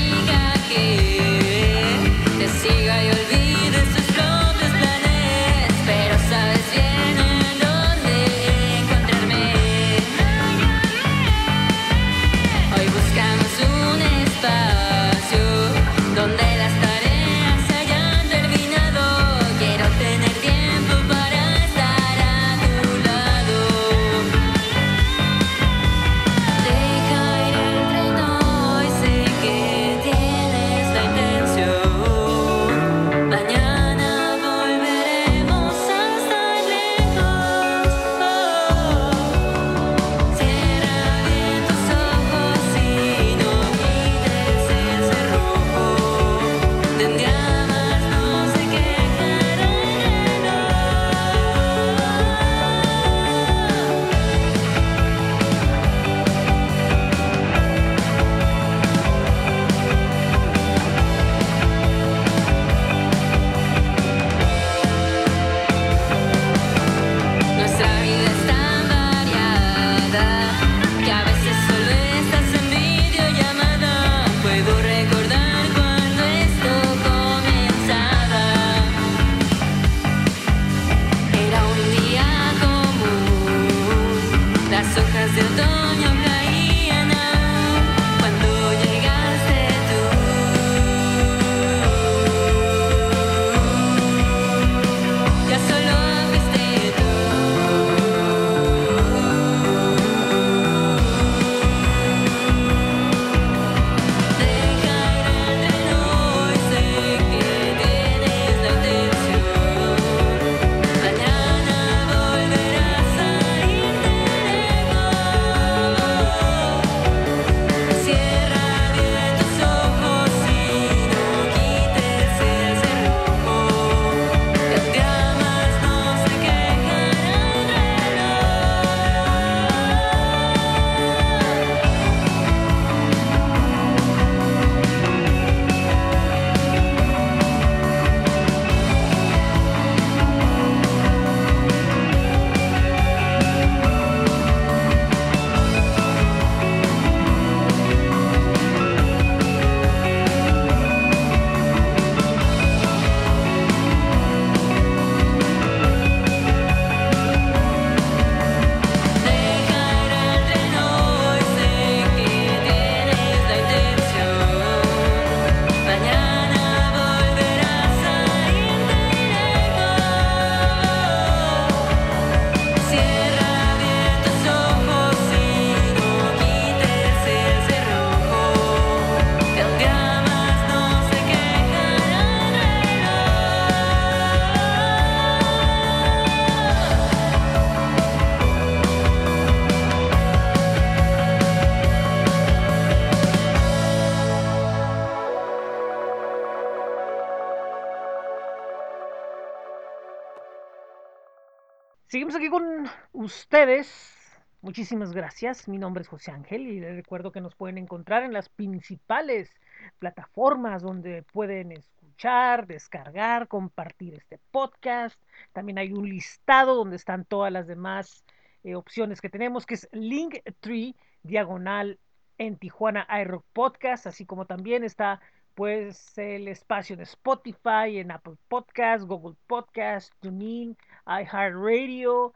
Aquí 202.35 202.49
con 202.49 202.89
ustedes. 203.13 204.13
Muchísimas 204.61 205.13
gracias. 205.13 205.67
Mi 205.69 205.77
nombre 205.77 206.01
es 206.01 206.09
José 206.09 206.31
Ángel 206.31 206.67
y 206.67 206.81
les 206.81 206.95
recuerdo 206.95 207.31
que 207.31 207.39
nos 207.39 207.55
pueden 207.55 207.77
encontrar 207.77 208.23
en 208.23 208.33
las 208.33 208.49
principales 208.49 209.49
plataformas 209.97 210.81
donde 210.81 211.23
pueden 211.23 211.71
escuchar, 211.71 212.67
descargar, 212.67 213.47
compartir 213.47 214.13
este 214.13 214.39
podcast. 214.51 215.19
También 215.53 215.77
hay 215.77 215.93
un 215.93 216.09
listado 216.09 216.75
donde 216.75 216.97
están 216.97 217.23
todas 217.23 217.51
las 217.51 217.65
demás 217.65 218.25
eh, 218.63 218.75
opciones 218.75 219.21
que 219.21 219.29
tenemos, 219.29 219.65
que 219.65 219.75
es 219.75 219.87
Linktree 219.93 220.95
diagonal 221.23 221.97
en 222.37 222.57
Tijuana 222.57 223.07
iRock 223.21 223.45
Podcast, 223.53 224.05
así 224.05 224.25
como 224.25 224.45
también 224.45 224.83
está 224.83 225.21
pues 225.55 226.15
el 226.17 226.47
espacio 226.49 226.97
de 226.97 227.03
Spotify, 227.03 227.97
en 227.97 228.11
Apple 228.11 228.35
Podcast, 228.47 229.05
Google 229.05 229.35
Podcast, 229.47 230.13
TuneIn, 230.19 230.77
iHeartRadio. 231.07 232.33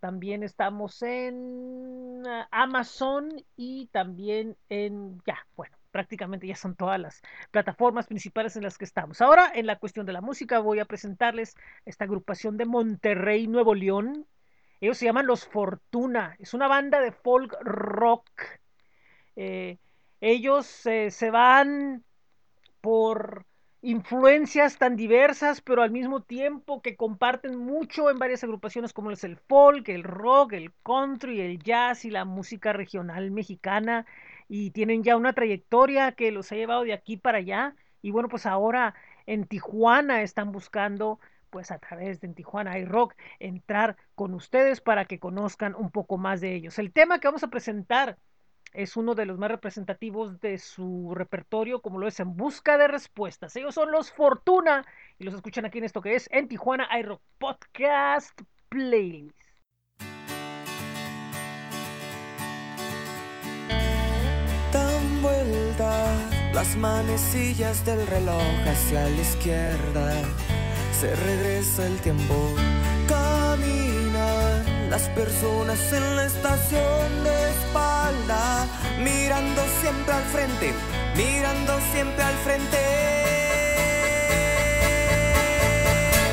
También 0.00 0.42
estamos 0.42 1.02
en 1.02 2.26
uh, 2.26 2.44
Amazon 2.50 3.44
y 3.56 3.86
también 3.92 4.56
en, 4.68 5.22
ya, 5.24 5.46
bueno, 5.54 5.76
prácticamente 5.92 6.48
ya 6.48 6.56
son 6.56 6.74
todas 6.74 6.98
las 6.98 7.22
plataformas 7.52 8.06
principales 8.06 8.56
en 8.56 8.64
las 8.64 8.76
que 8.76 8.84
estamos. 8.84 9.20
Ahora, 9.20 9.52
en 9.54 9.66
la 9.66 9.78
cuestión 9.78 10.04
de 10.04 10.12
la 10.12 10.20
música, 10.20 10.58
voy 10.58 10.80
a 10.80 10.84
presentarles 10.84 11.54
esta 11.84 12.04
agrupación 12.04 12.56
de 12.56 12.66
Monterrey, 12.66 13.46
Nuevo 13.46 13.74
León. 13.74 14.26
Ellos 14.80 14.98
se 14.98 15.06
llaman 15.06 15.26
Los 15.26 15.46
Fortuna. 15.46 16.34
Es 16.40 16.54
una 16.54 16.66
banda 16.66 17.00
de 17.00 17.12
folk 17.12 17.56
rock. 17.60 18.28
Eh, 19.36 19.78
ellos 20.20 20.86
eh, 20.86 21.12
se 21.12 21.30
van 21.30 22.04
por 22.80 23.44
influencias 23.82 24.76
tan 24.78 24.96
diversas, 24.96 25.60
pero 25.60 25.82
al 25.82 25.90
mismo 25.90 26.22
tiempo 26.22 26.82
que 26.82 26.96
comparten 26.96 27.56
mucho 27.56 28.10
en 28.10 28.18
varias 28.18 28.42
agrupaciones 28.42 28.92
como 28.92 29.10
es 29.10 29.22
el 29.24 29.36
folk, 29.36 29.88
el 29.88 30.02
rock, 30.02 30.54
el 30.54 30.72
country, 30.82 31.40
el 31.40 31.62
jazz 31.62 32.04
y 32.04 32.10
la 32.10 32.24
música 32.24 32.72
regional 32.72 33.30
mexicana 33.30 34.04
y 34.48 34.70
tienen 34.70 35.04
ya 35.04 35.16
una 35.16 35.32
trayectoria 35.32 36.12
que 36.12 36.32
los 36.32 36.50
ha 36.50 36.56
llevado 36.56 36.82
de 36.82 36.92
aquí 36.92 37.16
para 37.16 37.38
allá 37.38 37.76
y 38.02 38.10
bueno, 38.10 38.28
pues 38.28 38.46
ahora 38.46 38.94
en 39.26 39.46
Tijuana 39.46 40.22
están 40.22 40.52
buscando 40.52 41.20
pues 41.50 41.70
a 41.70 41.78
través 41.78 42.20
de 42.20 42.26
en 42.26 42.34
Tijuana 42.34 42.78
iRock 42.78 43.14
entrar 43.38 43.96
con 44.14 44.34
ustedes 44.34 44.80
para 44.80 45.04
que 45.04 45.18
conozcan 45.18 45.74
un 45.74 45.90
poco 45.90 46.18
más 46.18 46.40
de 46.40 46.54
ellos. 46.54 46.78
El 46.78 46.92
tema 46.92 47.20
que 47.20 47.28
vamos 47.28 47.42
a 47.42 47.48
presentar 47.48 48.18
es 48.72 48.96
uno 48.96 49.14
de 49.14 49.26
los 49.26 49.38
más 49.38 49.50
representativos 49.50 50.40
de 50.40 50.58
su 50.58 51.12
repertorio, 51.14 51.80
como 51.80 51.98
lo 51.98 52.06
es 52.06 52.20
En 52.20 52.36
Busca 52.36 52.78
de 52.78 52.88
Respuestas. 52.88 53.54
Ellos 53.56 53.74
son 53.74 53.90
los 53.90 54.12
Fortuna 54.12 54.84
y 55.18 55.24
los 55.24 55.34
escuchan 55.34 55.64
aquí 55.64 55.78
en 55.78 55.84
esto 55.84 56.00
que 56.00 56.14
es 56.14 56.28
En 56.32 56.48
Tijuana 56.48 56.88
iRock 56.98 57.22
Podcast 57.38 58.40
Playlist. 58.68 59.36
Dan 64.72 65.22
vueltas 65.22 66.52
las 66.54 66.76
manecillas 66.76 67.84
del 67.86 68.06
reloj 68.06 68.42
hacia 68.66 69.08
la 69.08 69.20
izquierda. 69.20 70.12
Se 70.92 71.14
regresa 71.14 71.86
el 71.86 72.00
tiempo. 72.00 72.34
Caminan 73.08 74.90
las 74.90 75.08
personas 75.10 75.92
en 75.92 76.16
la 76.16 76.24
estación 76.26 77.24
de 77.24 77.47
mirando 78.98 79.62
siempre 79.80 80.14
al 80.14 80.24
frente, 80.24 80.74
mirando 81.16 81.78
siempre 81.92 82.22
al 82.22 82.34
frente. 82.38 82.78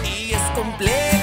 Y 0.03 0.33
es 0.33 0.41
complejo 0.55 1.14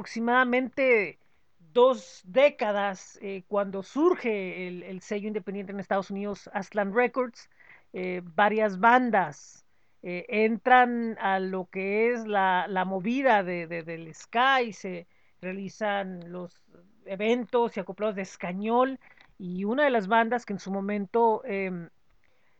aproximadamente 0.00 1.18
dos 1.58 2.22
décadas, 2.24 3.18
eh, 3.20 3.44
cuando 3.48 3.82
surge 3.82 4.66
el, 4.66 4.82
el 4.82 5.02
sello 5.02 5.28
independiente 5.28 5.72
en 5.72 5.80
Estados 5.80 6.10
Unidos, 6.10 6.48
Aslan 6.54 6.94
Records, 6.94 7.50
eh, 7.92 8.22
varias 8.24 8.80
bandas 8.80 9.66
eh, 10.02 10.24
entran 10.28 11.18
a 11.20 11.38
lo 11.38 11.68
que 11.70 12.12
es 12.12 12.26
la, 12.26 12.66
movida 12.86 13.42
de, 13.42 13.66
de- 13.66 13.82
del 13.82 14.14
Sky, 14.14 14.72
se 14.72 15.06
realizan 15.42 16.32
los 16.32 16.62
eventos 17.04 17.76
y 17.76 17.80
acoplados 17.80 18.16
de 18.16 18.22
Escañol, 18.22 18.98
y 19.38 19.64
una 19.64 19.84
de 19.84 19.90
las 19.90 20.08
bandas 20.08 20.46
que 20.46 20.54
en 20.54 20.58
su 20.60 20.70
momento 20.72 21.42
em, 21.44 21.90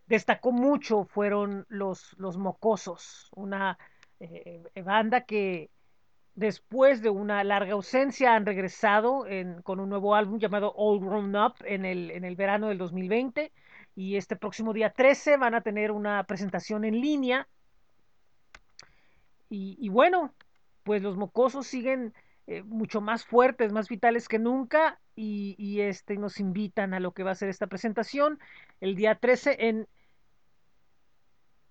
destacó 0.06 0.52
mucho 0.52 1.04
fueron 1.04 1.64
los, 1.68 2.14
los 2.18 2.36
Mocosos, 2.38 3.30
una 3.34 3.78
banda 4.84 5.22
que 5.22 5.70
después 6.40 7.02
de 7.02 7.10
una 7.10 7.44
larga 7.44 7.72
ausencia 7.72 8.34
han 8.34 8.46
regresado 8.46 9.26
con 9.62 9.78
un 9.78 9.90
nuevo 9.90 10.14
álbum 10.14 10.38
llamado 10.38 10.72
All 10.74 10.98
Grown 10.98 11.36
Up 11.36 11.56
en 11.66 11.84
el, 11.84 12.10
en 12.10 12.24
el 12.24 12.34
verano 12.34 12.68
del 12.68 12.78
2020 12.78 13.52
y 13.94 14.16
este 14.16 14.36
próximo 14.36 14.72
día 14.72 14.90
13 14.90 15.36
van 15.36 15.54
a 15.54 15.60
tener 15.60 15.90
una 15.90 16.24
presentación 16.24 16.86
en 16.86 16.98
línea. 16.98 17.46
Y, 19.50 19.76
y 19.78 19.90
bueno, 19.90 20.32
pues 20.82 21.02
los 21.02 21.18
mocosos 21.18 21.66
siguen 21.66 22.14
eh, 22.46 22.62
mucho 22.62 23.02
más 23.02 23.26
fuertes, 23.26 23.70
más 23.70 23.90
vitales 23.90 24.26
que 24.26 24.38
nunca. 24.38 24.98
Y, 25.14 25.56
y, 25.58 25.82
este, 25.82 26.16
nos 26.16 26.40
invitan 26.40 26.94
a 26.94 27.00
lo 27.00 27.12
que 27.12 27.22
va 27.22 27.32
a 27.32 27.34
ser 27.34 27.50
esta 27.50 27.66
presentación 27.66 28.38
el 28.80 28.94
día 28.94 29.16
13 29.16 29.68
en 29.68 29.86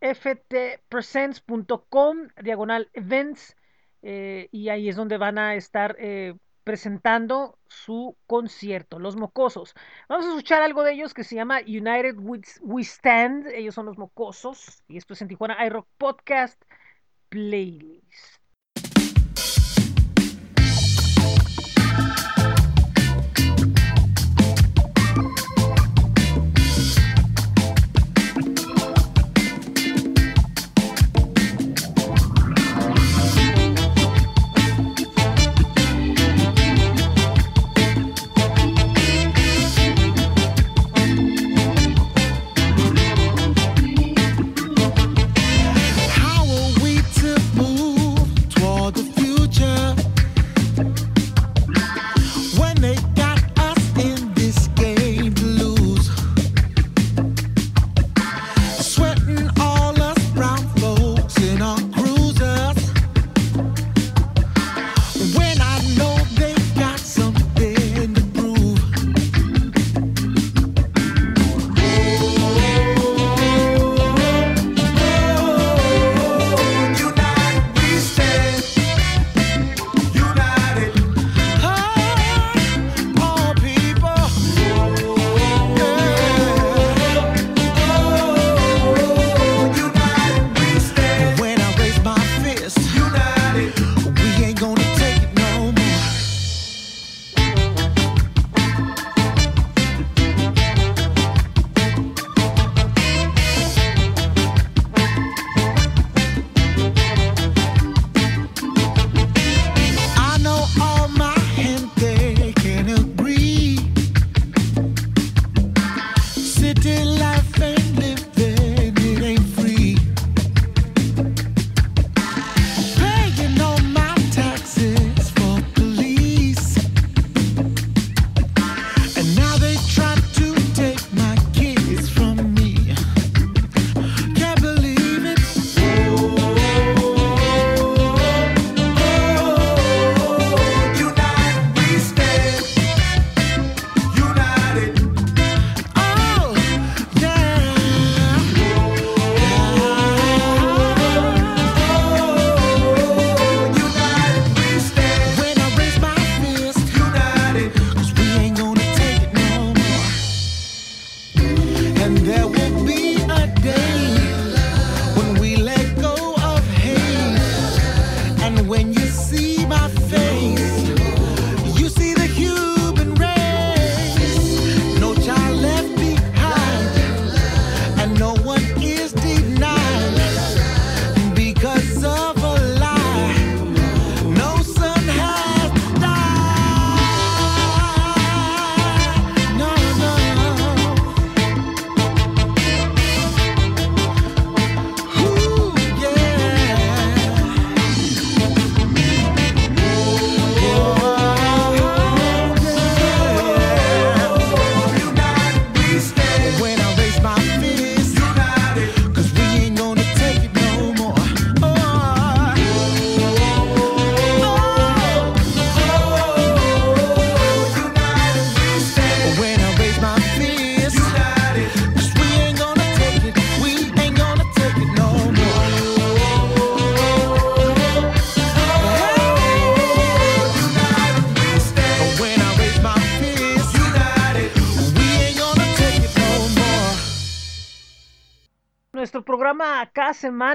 ftpresents.com, 0.02 2.28
diagonal 2.44 2.92
events, 2.94 3.56
eh, 4.02 4.50
y 4.52 4.70
ahí 4.70 4.90
es 4.90 4.96
donde 4.96 5.18
van 5.18 5.38
a 5.38 5.56
estar 5.56 5.96
eh, 6.00 6.36
presentando 6.64 7.58
su 7.68 8.18
concierto, 8.28 9.00
Los 9.00 9.16
Mocosos. 9.16 9.74
Vamos 10.08 10.26
a 10.26 10.30
escuchar 10.30 10.62
algo 10.62 10.84
de 10.84 10.94
ellos 10.94 11.14
que 11.14 11.24
se 11.24 11.36
llama 11.36 11.60
United 11.68 12.16
We, 12.20 12.42
We 12.62 12.82
Stand, 12.84 13.48
ellos 13.48 13.76
son 13.76 13.86
los 13.86 13.98
Mocosos, 13.98 14.84
y 14.88 14.98
esto 14.98 15.14
es 15.14 15.22
en 15.22 15.28
Tijuana 15.30 15.66
iRock 15.66 15.88
Podcast 15.98 16.62
Playlist. 17.30 17.99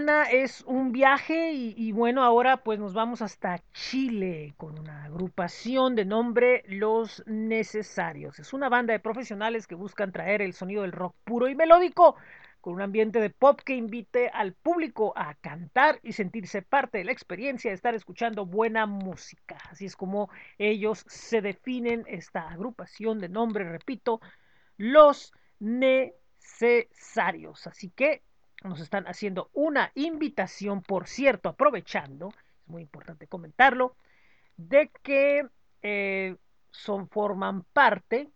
Es 0.09 0.63
un 0.67 0.93
viaje 0.93 1.53
y, 1.53 1.75
y 1.77 1.93
bueno, 1.93 2.23
ahora 2.23 2.59
pues 2.59 2.79
nos 2.79 2.95
vamos 2.95 3.23
hasta 3.23 3.61
Chile 3.73 4.55
con 4.57 4.79
una 4.79 5.05
agrupación 5.05 5.95
de 5.95 6.05
nombre 6.05 6.63
Los 6.67 7.23
Necesarios. 7.27 8.39
Es 8.39 8.53
una 8.53 8.69
banda 8.69 8.93
de 8.93 9.01
profesionales 9.01 9.67
que 9.67 9.75
buscan 9.75 10.13
traer 10.13 10.43
el 10.43 10.53
sonido 10.53 10.83
del 10.83 10.93
rock 10.93 11.17
puro 11.25 11.49
y 11.49 11.55
melódico 11.55 12.17
con 12.61 12.75
un 12.75 12.83
ambiente 12.83 13.21
de 13.21 13.31
pop 13.31 13.61
que 13.65 13.77
invite 13.77 14.29
al 14.29 14.53
público 14.55 15.13
a 15.17 15.35
cantar 15.35 16.01
y 16.03 16.13
sentirse 16.13 16.63
parte 16.63 16.99
de 16.99 17.05
la 17.05 17.13
experiencia 17.13 17.71
de 17.71 17.75
estar 17.75 17.95
escuchando 17.95 18.47
buena 18.47 18.87
música. 18.87 19.57
Así 19.71 19.87
es 19.87 19.97
como 19.97 20.31
ellos 20.59 21.05
se 21.07 21.41
definen 21.43 22.05
esta 22.07 22.49
agrupación 22.49 23.19
de 23.19 23.29
nombre, 23.29 23.69
repito, 23.69 24.21
Los 24.77 25.33
Necesarios. 25.61 27.67
Así 27.67 27.91
que 27.91 28.23
nos 28.65 28.81
están 28.81 29.07
haciendo 29.07 29.51
una 29.53 29.93
invitación, 29.95 30.83
por 30.83 31.07
cierto, 31.07 31.49
aprovechando, 31.49 32.29
es 32.29 32.69
muy 32.69 32.83
importante 32.83 33.27
comentarlo, 33.27 33.95
de 34.57 34.91
que 35.03 35.47
eh, 35.83 36.37
son, 36.71 37.09
forman 37.09 37.63
parte 37.63 38.31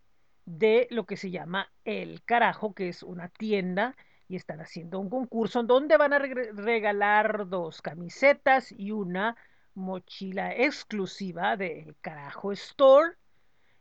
de 0.44 0.86
lo 0.90 1.06
que 1.06 1.16
se 1.16 1.30
llama 1.30 1.72
El 1.84 2.22
Carajo, 2.24 2.74
que 2.74 2.88
es 2.88 3.02
una 3.02 3.28
tienda 3.28 3.96
y 4.28 4.36
están 4.36 4.60
haciendo 4.60 5.00
un 5.00 5.08
concurso 5.08 5.60
en 5.60 5.66
donde 5.66 5.96
van 5.96 6.12
a 6.12 6.18
re 6.18 6.52
regalar 6.52 7.48
dos 7.48 7.80
camisetas 7.80 8.72
y 8.72 8.90
una 8.90 9.36
mochila 9.74 10.54
exclusiva 10.54 11.56
del 11.56 11.96
Carajo 12.00 12.52
Store. 12.52 13.14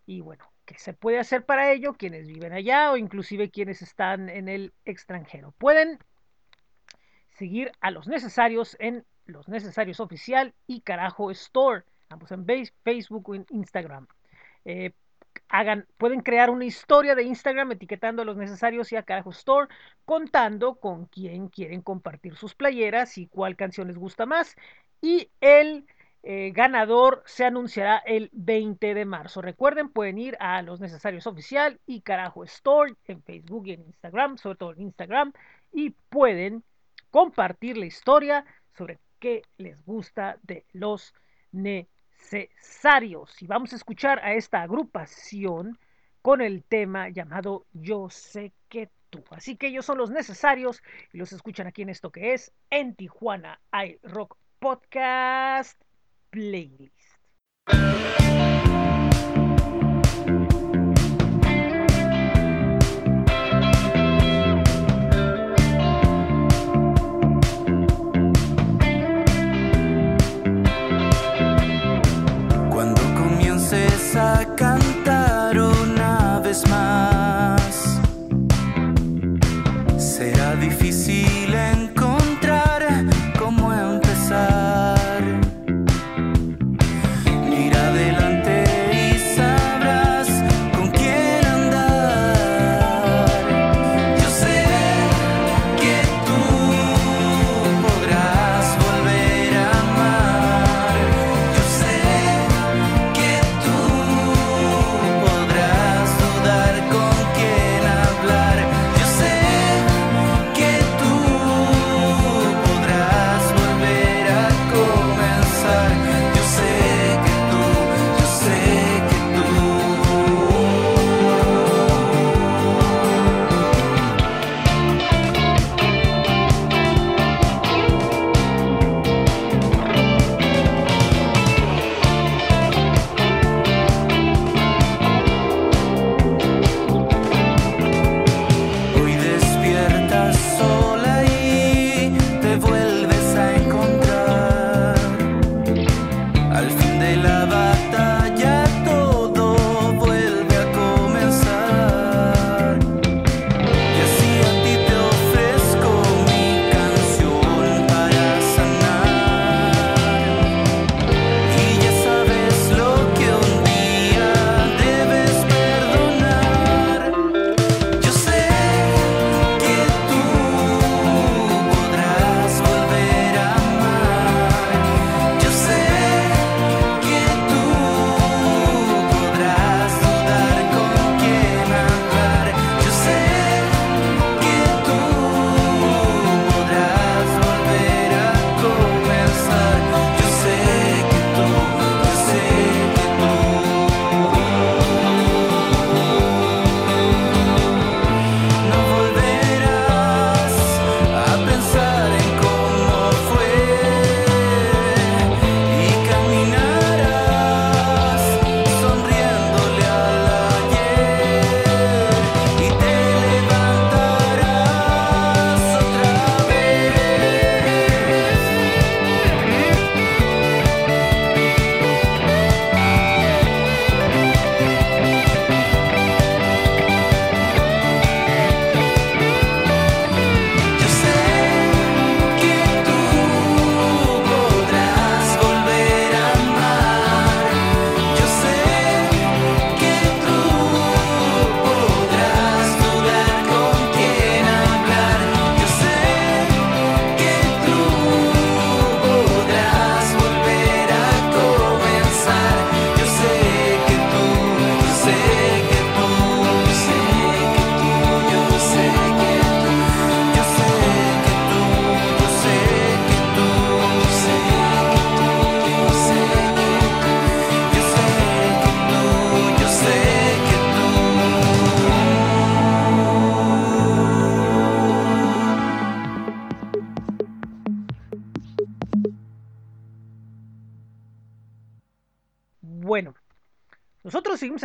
Y 0.06 0.22
bueno, 0.22 0.46
¿qué 0.66 0.78
se 0.78 0.94
puede 0.94 1.20
hacer 1.20 1.46
para 1.46 1.72
ello? 1.72 1.94
Quienes 1.94 2.28
viven 2.28 2.54
allá 2.54 2.92
o 2.92 2.98
inclusive 2.98 3.52
quienes 3.52 3.82
están 3.82 4.30
en 4.30 4.48
el 4.48 4.74
extranjero. 4.86 5.52
Pueden 5.58 6.00
seguir 7.38 7.72
a 7.82 7.92
los 7.92 8.08
necesarios 8.08 8.76
en 8.80 9.06
los 9.26 9.48
necesarios 9.48 10.00
oficial 10.00 10.54
y 10.66 10.82
Carajo 10.82 11.32
Store, 11.32 11.84
ambos 12.10 12.32
en 12.32 12.46
Facebook 12.84 13.30
o 13.30 13.36
en 13.36 13.46
Instagram. 13.50 14.08
Eh, 14.66 14.94
hagan, 15.50 15.86
pueden 15.98 16.22
crear 16.22 16.50
una 16.50 16.66
historia 16.66 17.16
de 17.16 17.24
Instagram 17.24 17.72
etiquetando 17.72 18.22
a 18.22 18.26
los 18.26 18.38
necesarios 18.38 18.92
y 18.92 18.96
a 18.96 19.04
Carajo 19.04 19.32
Store, 19.32 19.68
contando 20.06 20.76
con 20.76 21.06
quién 21.06 21.50
quieren 21.50 21.82
compartir 21.82 22.36
sus 22.36 22.56
playeras 22.56 23.18
y 23.18 23.28
cuál 23.28 23.56
canción 23.56 23.88
les 23.88 23.98
gusta 23.98 24.26
más. 24.26 24.56
Y 25.02 25.30
el 25.42 25.86
eh, 26.24 26.52
ganador 26.54 27.24
se 27.26 27.46
anunciará 27.46 27.98
el 27.98 28.30
20 28.34 28.94
de 28.94 29.06
marzo. 29.06 29.42
Recuerden, 29.42 29.90
pueden 29.90 30.18
ir 30.18 30.36
a 30.40 30.62
los 30.62 30.82
necesarios 30.82 31.28
oficial 31.28 31.80
y 31.86 32.02
Carajo 32.02 32.44
Store 32.44 32.94
en 33.06 33.22
Facebook 33.22 33.68
y 33.68 33.74
en 33.74 33.84
Instagram, 33.84 34.38
sobre 34.38 34.58
todo 34.58 34.74
en 34.74 34.82
Instagram, 34.82 35.34
y 35.72 35.92
pueden 36.10 36.64
compartir 37.18 37.78
la 37.78 37.88
historia 37.88 38.46
sobre 38.78 39.00
qué 39.18 39.42
les 39.58 39.84
gusta 39.84 40.38
de 40.44 40.68
los 40.72 41.16
necesarios. 41.52 43.42
Y 43.42 43.48
vamos 43.48 43.74
a 43.74 43.76
escuchar 43.76 44.20
a 44.20 44.36
esta 44.36 44.62
agrupación 44.62 45.80
con 46.22 46.42
el 46.42 46.64
tema 46.64 47.10
llamado 47.10 47.66
Yo 47.74 48.12
sé 48.12 48.54
que 48.70 48.92
tú. 49.10 49.24
Así 49.32 49.56
que 49.56 49.70
ellos 49.70 49.84
son 49.84 49.98
los 49.98 50.12
necesarios 50.12 50.84
y 51.12 51.18
los 51.18 51.34
escuchan 51.34 51.66
aquí 51.66 51.82
en 51.82 51.90
esto 51.90 52.12
que 52.12 52.36
es 52.36 52.52
en 52.70 52.94
Tijuana 52.94 53.60
hay 53.72 53.98
Rock 54.04 54.38
Podcast 54.60 55.82
Playlist. 56.30 56.94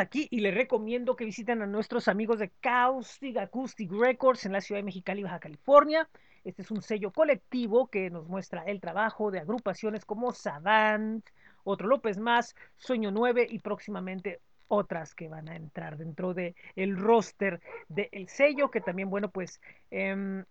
Aquí 0.02 0.28
y 0.30 0.40
les 0.40 0.54
recomiendo 0.54 1.16
que 1.16 1.24
visiten 1.24 1.62
a 1.62 1.66
nuestros 1.66 2.08
amigos 2.08 2.38
de 2.38 2.50
Caustic 2.60 3.38
Acoustic 3.38 3.90
Records 3.90 4.44
en 4.44 4.52
la 4.52 4.60
ciudad 4.60 4.80
de 4.80 4.84
Mexicali, 4.84 5.22
Baja 5.22 5.40
California. 5.40 6.08
Este 6.44 6.62
es 6.62 6.70
un 6.70 6.82
sello 6.82 7.12
colectivo 7.12 7.86
que 7.86 8.10
nos 8.10 8.28
muestra 8.28 8.64
el 8.64 8.80
trabajo 8.80 9.30
de 9.30 9.38
agrupaciones 9.38 10.04
como 10.04 10.32
Savant, 10.32 11.24
Otro 11.64 11.86
López 11.86 12.18
Más, 12.18 12.56
Sueño 12.76 13.10
9 13.10 13.46
y 13.48 13.60
próximamente 13.60 14.40
otras 14.68 15.14
que 15.14 15.28
van 15.28 15.48
a 15.48 15.56
entrar 15.56 15.96
dentro 15.96 16.34
del 16.34 16.54
el 16.76 16.96
roster 16.96 17.60
del 17.88 18.28
sello, 18.28 18.70
que 18.70 18.80
también, 18.80 19.10
bueno, 19.10 19.30
pues 19.30 19.60
em, 19.90 20.44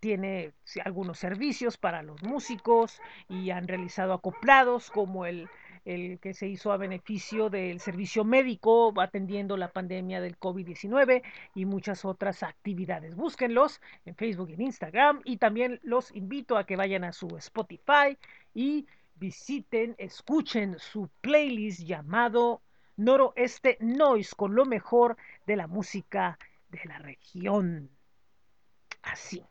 tiene 0.00 0.52
algunos 0.84 1.18
servicios 1.18 1.78
para 1.78 2.02
los 2.02 2.22
músicos 2.22 3.00
y 3.28 3.50
han 3.50 3.68
realizado 3.68 4.12
acoplados 4.12 4.90
como 4.90 5.24
el, 5.24 5.48
el 5.86 6.18
que 6.18 6.34
se 6.34 6.48
hizo 6.48 6.72
a 6.72 6.76
beneficio 6.76 7.48
del 7.48 7.80
servicio 7.80 8.24
médico 8.24 8.92
atendiendo 9.00 9.56
la 9.56 9.70
pandemia 9.70 10.20
del 10.20 10.38
COVID-19 10.38 11.22
y 11.54 11.64
muchas 11.64 12.04
otras 12.04 12.42
actividades. 12.42 13.14
Búsquenlos 13.14 13.80
en 14.04 14.16
Facebook 14.16 14.50
y 14.50 14.54
en 14.54 14.62
Instagram 14.62 15.20
y 15.24 15.38
también 15.38 15.80
los 15.84 16.14
invito 16.14 16.58
a 16.58 16.66
que 16.66 16.76
vayan 16.76 17.04
a 17.04 17.12
su 17.12 17.28
Spotify 17.36 18.18
y 18.52 18.86
visiten, 19.14 19.94
escuchen 19.96 20.76
su 20.78 21.08
playlist 21.20 21.80
llamado 21.82 22.62
Noroeste 22.96 23.78
Noise 23.80 24.34
con 24.34 24.56
lo 24.56 24.64
mejor 24.64 25.16
de 25.46 25.54
la 25.54 25.68
música 25.68 26.36
de 26.68 26.80
la 26.84 26.98
región. 26.98 27.90
Así. 29.02 29.42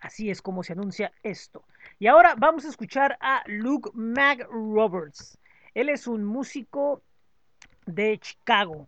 Así 0.00 0.30
es 0.30 0.42
como 0.42 0.62
se 0.62 0.72
anuncia 0.72 1.12
esto. 1.22 1.64
Y 1.98 2.06
ahora 2.08 2.34
vamos 2.36 2.64
a 2.64 2.68
escuchar 2.68 3.16
a 3.20 3.42
Luke 3.46 3.90
Mag 3.94 4.46
Roberts. 4.50 5.38
Él 5.74 5.88
es 5.88 6.06
un 6.06 6.24
músico 6.24 7.02
de 7.86 8.18
Chicago, 8.18 8.86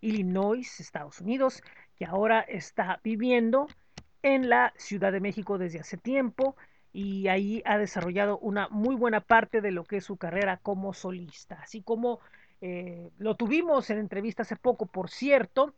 Illinois, 0.00 0.80
Estados 0.80 1.20
Unidos, 1.20 1.62
que 1.96 2.04
ahora 2.04 2.40
está 2.40 3.00
viviendo 3.02 3.68
en 4.22 4.48
la 4.48 4.72
Ciudad 4.76 5.12
de 5.12 5.20
México 5.20 5.58
desde 5.58 5.80
hace 5.80 5.96
tiempo 5.96 6.56
y 6.92 7.28
ahí 7.28 7.62
ha 7.64 7.78
desarrollado 7.78 8.38
una 8.38 8.68
muy 8.68 8.94
buena 8.94 9.20
parte 9.20 9.60
de 9.60 9.70
lo 9.70 9.84
que 9.84 9.98
es 9.98 10.04
su 10.04 10.16
carrera 10.16 10.58
como 10.58 10.92
solista, 10.92 11.56
así 11.62 11.82
como 11.82 12.20
eh, 12.60 13.10
lo 13.18 13.34
tuvimos 13.36 13.90
en 13.90 13.98
entrevista 13.98 14.42
hace 14.42 14.56
poco, 14.56 14.86
por 14.86 15.10
cierto, 15.10 15.74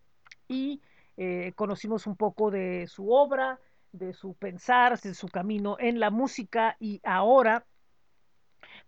y 0.47 0.81
eh, 1.17 1.53
conocimos 1.57 2.07
un 2.07 2.17
poco 2.17 2.51
de 2.51 2.87
su 2.87 3.11
obra, 3.11 3.59
de 3.93 4.13
su 4.13 4.35
pensar, 4.35 4.99
de 5.01 5.15
su 5.15 5.29
camino 5.29 5.77
en 5.81 6.01
la 6.01 6.11
música 6.11 6.77
y 6.79 7.01
ahora 7.03 7.65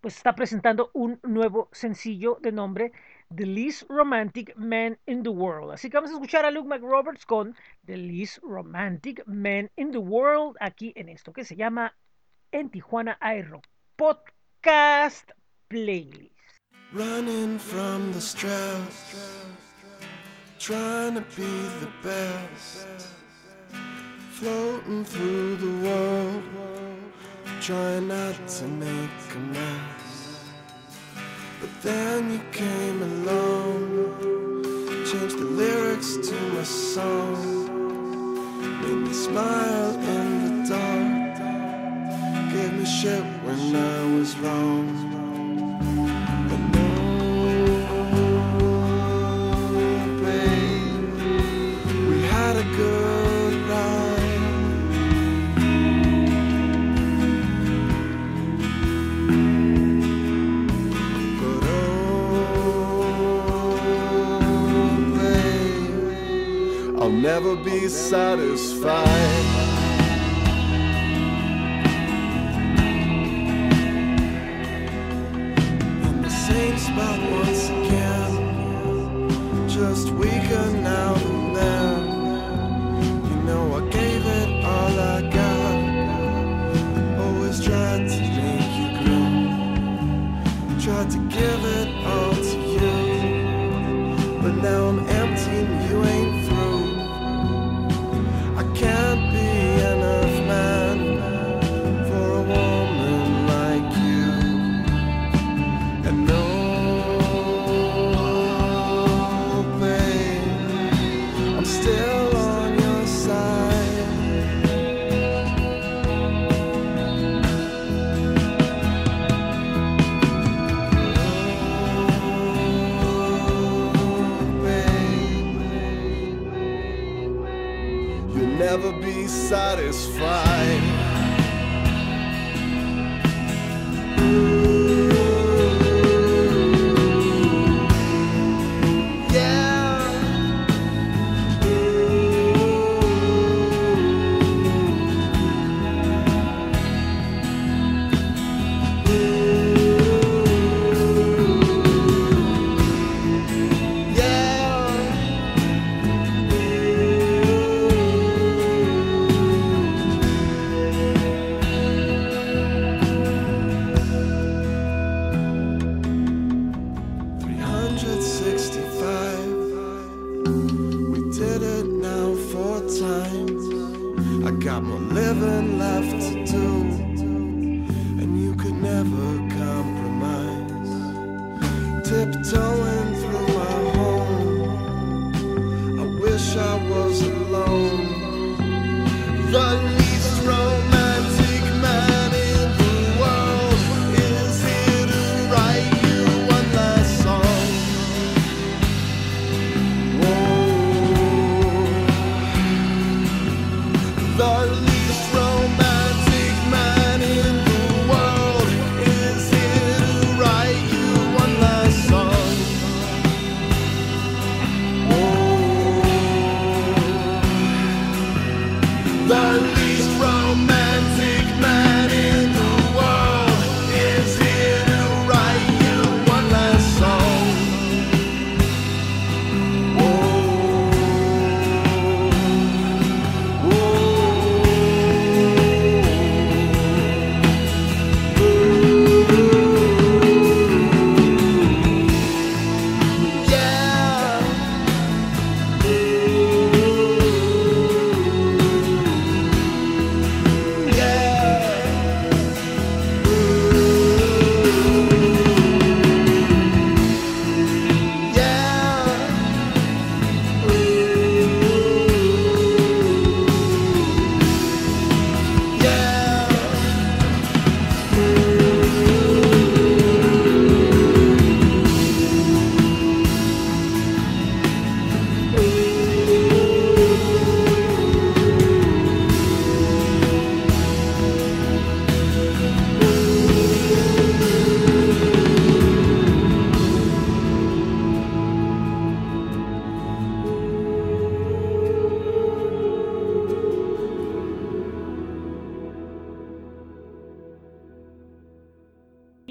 pues 0.01 0.16
está 0.16 0.34
presentando 0.34 0.90
un 0.94 1.18
nuevo 1.22 1.68
sencillo 1.72 2.38
de 2.40 2.53
nombre 2.53 2.92
The 3.34 3.46
Least 3.46 3.82
Romantic 3.88 4.57
Man 4.57 4.99
in 5.07 5.22
the 5.22 5.28
World. 5.28 5.72
Así 5.72 5.90
que 5.90 5.96
vamos 5.96 6.11
a 6.11 6.14
escuchar 6.14 6.44
a 6.44 6.51
Luke 6.51 6.68
McRoberts 6.68 7.26
con 7.26 7.55
The 7.84 7.96
Least 7.96 8.38
Romantic 8.42 9.22
Man 9.26 9.70
in 9.76 9.90
the 9.90 9.99
World 9.99 10.57
aquí 10.61 10.92
en 10.96 11.09
esto 11.09 11.32
que 11.32 11.44
se 11.44 11.57
llama 11.57 11.94
En 12.53 12.70
Tijuana 12.70 13.18
Aero 13.20 13.61
Podcast 13.96 15.30
Playlist. 15.68 16.32
Running 16.92 17.59
from 17.59 18.12
the 18.12 18.20
stress, 18.20 19.14
trying 20.59 21.14
to 21.14 21.20
be 21.36 21.68
the 21.80 21.90
best, 22.03 22.86
floating 24.30 25.05
through 25.05 25.57
the 25.57 25.86
world, 25.86 26.42
trying 27.61 28.06
not 28.06 28.36
to 28.46 28.64
make 28.68 29.34
a 29.34 29.38
mess. 29.38 30.44
But 31.61 31.70
then 31.82 32.30
you 32.32 32.40
came 32.52 33.02
along, 33.02 34.14
changed 35.04 35.38
the 35.38 35.44
lyrics 35.44 36.16
to 36.28 36.34
my 36.54 36.62
song, 36.62 37.70
made 38.82 39.09
me 39.09 39.12
smile 39.12 39.94
in 39.94 40.62
the 40.62 40.68
dark, 40.68 42.52
gave 42.52 42.72
me 42.74 42.84
shit 42.84 43.24
when 43.44 43.74
I 43.74 44.16
was 44.16 44.36
wrong. 44.38 45.07
Never 67.19 67.57
be 67.57 67.89
satisfied. 67.89 69.09
In 76.07 76.23
the 76.23 76.31
same 76.31 76.79
spot 76.79 77.19
once 77.31 77.69
again, 77.71 79.29
just 79.69 80.11
weaker 80.12 80.66
now 80.75 81.14
than 81.14 81.55
then. 81.55 82.01
You 83.29 83.37
know 83.49 83.64
I 83.75 83.81
gave 83.91 84.25
it 84.25 84.64
all 84.64 85.01
I 85.16 85.21
got. 85.39 85.77
Always 87.25 87.59
tried 87.64 88.09
to 88.14 88.21
make 88.39 88.73
you 88.79 88.89
grow. 89.03 89.29
Tried 90.81 91.11
to 91.11 91.19
give 91.37 91.64
it 91.64 91.78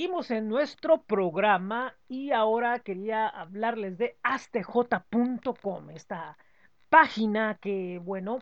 seguimos 0.07 0.31
en 0.31 0.47
nuestro 0.47 1.01
programa 1.01 1.93
y 2.07 2.31
ahora 2.31 2.79
quería 2.79 3.27
hablarles 3.27 3.97
de 3.97 4.15
astj.com, 4.23 5.89
esta 5.89 6.37
página 6.87 7.57
que, 7.61 7.99
bueno, 8.01 8.39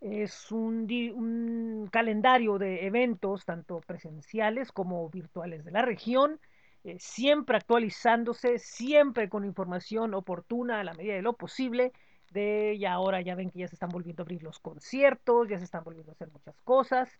es 0.00 0.50
un, 0.50 1.86
calendario 1.92 2.56
de 2.56 2.86
eventos, 2.86 3.44
tanto 3.44 3.80
presenciales 3.80 4.72
como 4.72 5.10
virtuales 5.10 5.66
de 5.66 5.72
la 5.72 5.82
región, 5.82 6.40
eh, 6.82 6.96
siempre 6.98 7.58
actualizándose, 7.58 8.58
siempre 8.58 9.28
con 9.28 9.44
información 9.44 10.14
oportuna 10.14 10.80
a 10.80 10.84
la 10.84 10.94
medida 10.94 11.12
de 11.12 11.22
lo 11.22 11.34
posible. 11.34 11.92
De 12.30 12.72
y 12.72 12.86
ahora 12.86 13.20
ya 13.20 13.34
ven 13.34 13.50
que 13.50 13.58
ya 13.58 13.68
se 13.68 13.74
están 13.74 13.90
volviendo 13.90 14.22
a 14.22 14.24
abrir 14.24 14.42
los 14.42 14.58
conciertos, 14.60 15.46
ya 15.50 15.58
se 15.58 15.64
están 15.64 15.84
volviendo 15.84 16.12
a 16.12 16.14
hacer 16.14 16.30
muchas 16.30 16.58
cosas. 16.64 17.10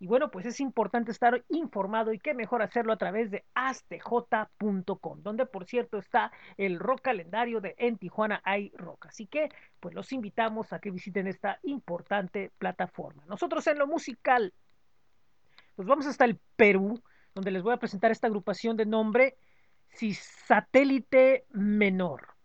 Y 0.00 0.06
bueno, 0.06 0.30
pues 0.30 0.46
es 0.46 0.60
importante 0.60 1.12
estar 1.12 1.44
informado 1.50 2.12
y 2.12 2.18
qué 2.18 2.32
mejor 2.32 2.62
hacerlo 2.62 2.94
a 2.94 2.96
través 2.96 3.30
de 3.30 3.44
astj.com, 3.52 5.22
donde 5.22 5.44
por 5.44 5.66
cierto 5.66 5.98
está 5.98 6.32
el 6.56 6.78
rock 6.78 7.02
calendario 7.02 7.60
de 7.60 7.74
En 7.76 7.98
Tijuana 7.98 8.40
hay 8.42 8.72
rock. 8.76 9.06
Así 9.06 9.26
que 9.26 9.50
pues 9.78 9.94
los 9.94 10.10
invitamos 10.12 10.72
a 10.72 10.78
que 10.78 10.90
visiten 10.90 11.26
esta 11.26 11.60
importante 11.64 12.50
plataforma. 12.56 13.24
Nosotros 13.26 13.66
en 13.66 13.78
lo 13.78 13.86
musical 13.86 14.54
nos 15.76 15.86
vamos 15.86 16.06
hasta 16.06 16.24
el 16.24 16.40
Perú, 16.56 17.02
donde 17.34 17.50
les 17.50 17.62
voy 17.62 17.74
a 17.74 17.78
presentar 17.78 18.10
esta 18.10 18.26
agrupación 18.26 18.78
de 18.78 18.86
nombre 18.86 19.36
Satélite 19.92 21.44
Menor. 21.50 22.39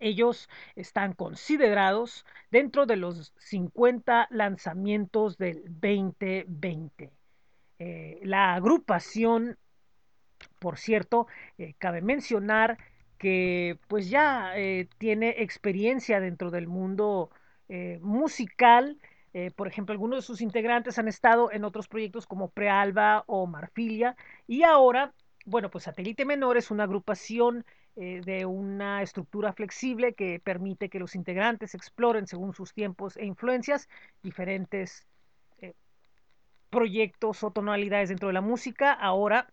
Ellos 0.00 0.48
están 0.76 1.12
considerados 1.12 2.24
dentro 2.50 2.86
de 2.86 2.96
los 2.96 3.34
50 3.38 4.28
lanzamientos 4.30 5.36
del 5.36 5.62
2020. 5.66 7.12
Eh, 7.78 8.20
la 8.22 8.54
agrupación, 8.54 9.58
por 10.58 10.78
cierto, 10.78 11.26
eh, 11.58 11.74
cabe 11.78 12.00
mencionar 12.00 12.78
que 13.18 13.78
pues 13.88 14.08
ya 14.10 14.52
eh, 14.56 14.88
tiene 14.98 15.36
experiencia 15.38 16.20
dentro 16.20 16.50
del 16.50 16.66
mundo 16.66 17.30
musical. 18.00 18.98
Por 19.54 19.68
ejemplo, 19.68 19.92
algunos 19.92 20.18
de 20.18 20.26
sus 20.26 20.40
integrantes 20.40 20.98
han 20.98 21.06
estado 21.06 21.52
en 21.52 21.62
otros 21.64 21.86
proyectos 21.86 22.26
como 22.26 22.50
Prealba 22.50 23.22
o 23.28 23.46
Marfilia 23.46 24.16
y 24.48 24.64
ahora, 24.64 25.14
bueno, 25.46 25.70
pues 25.70 25.84
Satélite 25.84 26.24
Menor 26.24 26.56
es 26.56 26.72
una 26.72 26.82
agrupación 26.82 27.64
eh, 27.96 28.20
de 28.24 28.46
una 28.46 29.02
estructura 29.02 29.52
flexible 29.52 30.14
que 30.14 30.40
permite 30.40 30.88
que 30.88 31.00
los 31.00 31.14
integrantes 31.14 31.74
exploren 31.74 32.26
según 32.26 32.54
sus 32.54 32.72
tiempos 32.72 33.16
e 33.16 33.24
influencias 33.24 33.88
diferentes 34.22 35.06
eh, 35.58 35.74
proyectos 36.70 37.42
o 37.42 37.50
tonalidades 37.50 38.08
dentro 38.08 38.28
de 38.28 38.34
la 38.34 38.40
música. 38.40 38.92
Ahora 38.92 39.52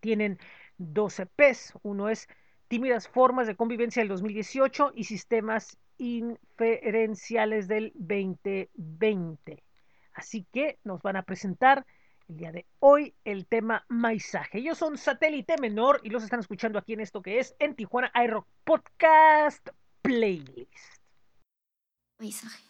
tienen 0.00 0.38
dos 0.76 1.18
EPs. 1.18 1.74
Uno 1.82 2.08
es 2.08 2.28
Tímidas 2.68 3.08
Formas 3.08 3.46
de 3.46 3.56
Convivencia 3.56 4.02
del 4.02 4.08
2018 4.10 4.92
y 4.94 5.04
Sistemas 5.04 5.78
Inferenciales 5.96 7.66
del 7.66 7.92
2020. 7.94 9.64
Así 10.12 10.46
que 10.52 10.78
nos 10.84 11.00
van 11.02 11.16
a 11.16 11.22
presentar 11.22 11.86
el 12.28 12.36
día 12.36 12.52
de 12.52 12.66
hoy 12.80 13.14
el 13.24 13.46
tema 13.46 13.84
Maizaje. 13.88 14.58
Ellos 14.58 14.78
son 14.78 14.98
Satélite 14.98 15.56
Menor 15.60 16.00
y 16.04 16.10
los 16.10 16.22
están 16.22 16.40
escuchando 16.40 16.78
aquí 16.78 16.92
en 16.92 17.00
esto 17.00 17.22
que 17.22 17.38
es 17.38 17.54
en 17.58 17.74
Tijuana 17.74 18.12
iRock 18.14 18.46
Podcast 18.64 19.68
Playlist. 20.02 21.02
Paisaje. 22.18 22.67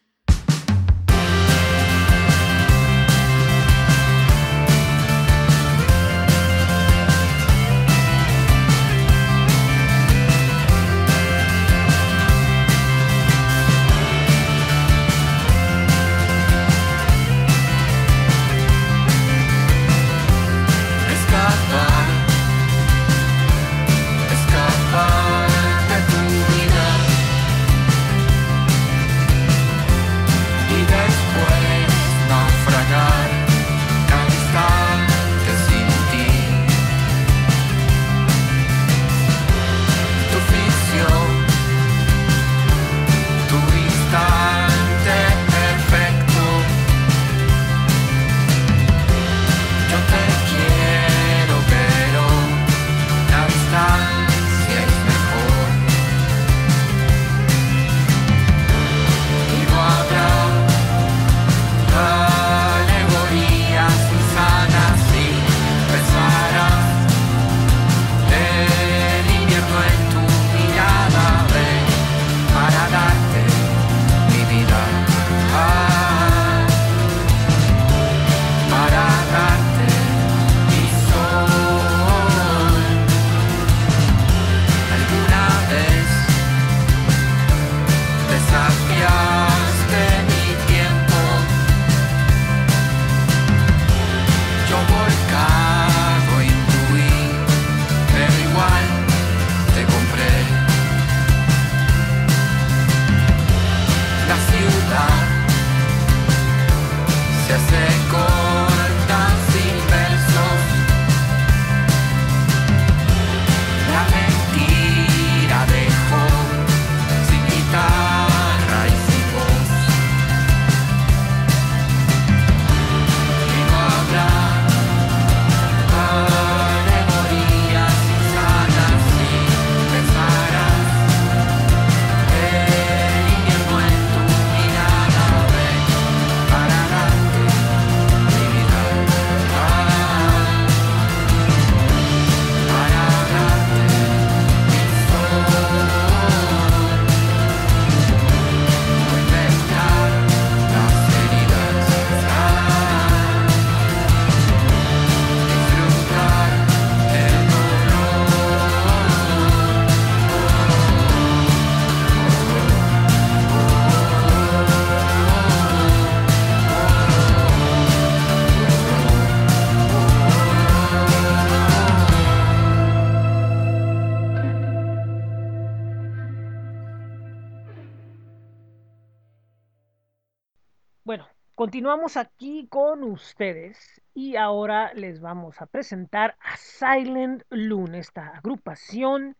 Continuamos 181.78 182.16
aquí 182.16 182.66
con 182.68 183.04
ustedes 183.04 184.02
y 184.12 184.34
ahora 184.34 184.92
les 184.94 185.20
vamos 185.20 185.62
a 185.62 185.66
presentar 185.66 186.36
a 186.40 186.56
Silent 186.56 187.44
Loon, 187.50 187.94
esta 187.94 188.30
agrupación 188.30 189.36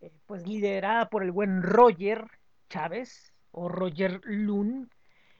eh, 0.00 0.10
pues 0.24 0.46
liderada 0.46 1.10
por 1.10 1.22
el 1.22 1.32
buen 1.32 1.62
Roger 1.62 2.24
Chávez 2.70 3.34
o 3.50 3.68
Roger 3.68 4.22
Loon. 4.24 4.90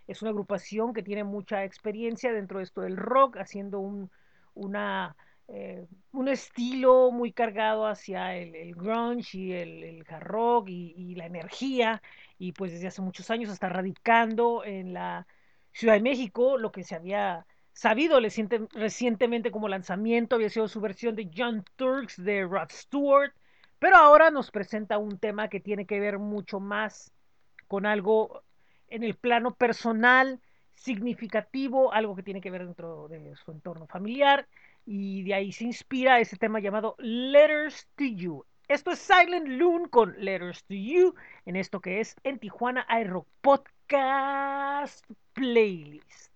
Es 0.06 0.20
una 0.20 0.32
agrupación 0.32 0.92
que 0.92 1.02
tiene 1.02 1.24
mucha 1.24 1.64
experiencia 1.64 2.34
dentro 2.34 2.58
de 2.58 2.64
esto 2.64 2.82
del 2.82 2.98
rock, 2.98 3.38
haciendo 3.38 3.80
un, 3.80 4.10
una, 4.52 5.16
eh, 5.48 5.86
un 6.12 6.28
estilo 6.28 7.10
muy 7.12 7.32
cargado 7.32 7.86
hacia 7.86 8.36
el, 8.36 8.74
grunge 8.74 9.38
y 9.38 9.52
el, 9.52 9.82
el 9.84 10.04
hard 10.06 10.24
rock 10.24 10.68
y, 10.68 10.92
y 10.98 11.14
la 11.14 11.24
energía 11.24 12.02
y 12.38 12.52
pues 12.52 12.72
desde 12.72 12.88
hace 12.88 13.00
muchos 13.00 13.30
años 13.30 13.50
está 13.50 13.70
radicando 13.70 14.62
en 14.66 14.92
la 14.92 15.26
Ciudad 15.72 15.94
de 15.94 16.00
México, 16.02 16.58
lo 16.58 16.70
que 16.72 16.84
se 16.84 16.94
había 16.94 17.46
sabido 17.72 18.20
reciente- 18.20 18.68
recientemente 18.72 19.50
como 19.50 19.68
lanzamiento 19.68 20.36
había 20.36 20.50
sido 20.50 20.68
su 20.68 20.80
versión 20.80 21.16
de 21.16 21.30
John 21.34 21.64
Turks 21.76 22.22
de 22.22 22.44
Rod 22.44 22.70
Stewart, 22.70 23.32
pero 23.78 23.96
ahora 23.96 24.30
nos 24.30 24.50
presenta 24.50 24.98
un 24.98 25.18
tema 25.18 25.48
que 25.48 25.60
tiene 25.60 25.86
que 25.86 25.98
ver 25.98 26.18
mucho 26.18 26.60
más 26.60 27.12
con 27.66 27.86
algo 27.86 28.42
en 28.88 29.02
el 29.02 29.14
plano 29.14 29.54
personal, 29.54 30.40
significativo, 30.74 31.92
algo 31.92 32.14
que 32.14 32.22
tiene 32.22 32.40
que 32.40 32.50
ver 32.50 32.66
dentro 32.66 33.08
de 33.08 33.34
su 33.36 33.50
entorno 33.50 33.86
familiar, 33.86 34.46
y 34.84 35.22
de 35.22 35.34
ahí 35.34 35.52
se 35.52 35.64
inspira 35.64 36.20
ese 36.20 36.36
tema 36.36 36.60
llamado 36.60 36.94
Letters 36.98 37.88
to 37.96 38.04
You. 38.04 38.44
Esto 38.68 38.90
es 38.90 38.98
Silent 38.98 39.48
Loon 39.48 39.88
con 39.88 40.14
Letters 40.18 40.64
to 40.64 40.74
You, 40.74 41.14
en 41.46 41.56
esto 41.56 41.80
que 41.80 42.00
es 42.00 42.14
en 42.22 42.38
Tijuana 42.38 42.86
iRock 43.00 43.26
Podcast 43.40 45.04
Playlist. 45.34 46.28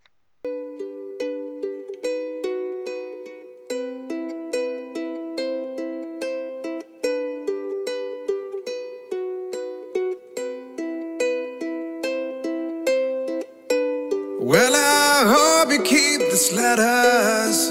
Well, 14.40 14.74
I 14.74 15.24
hope 15.26 15.70
you 15.72 15.82
keep 15.82 16.20
these 16.20 16.52
letters. 16.54 17.70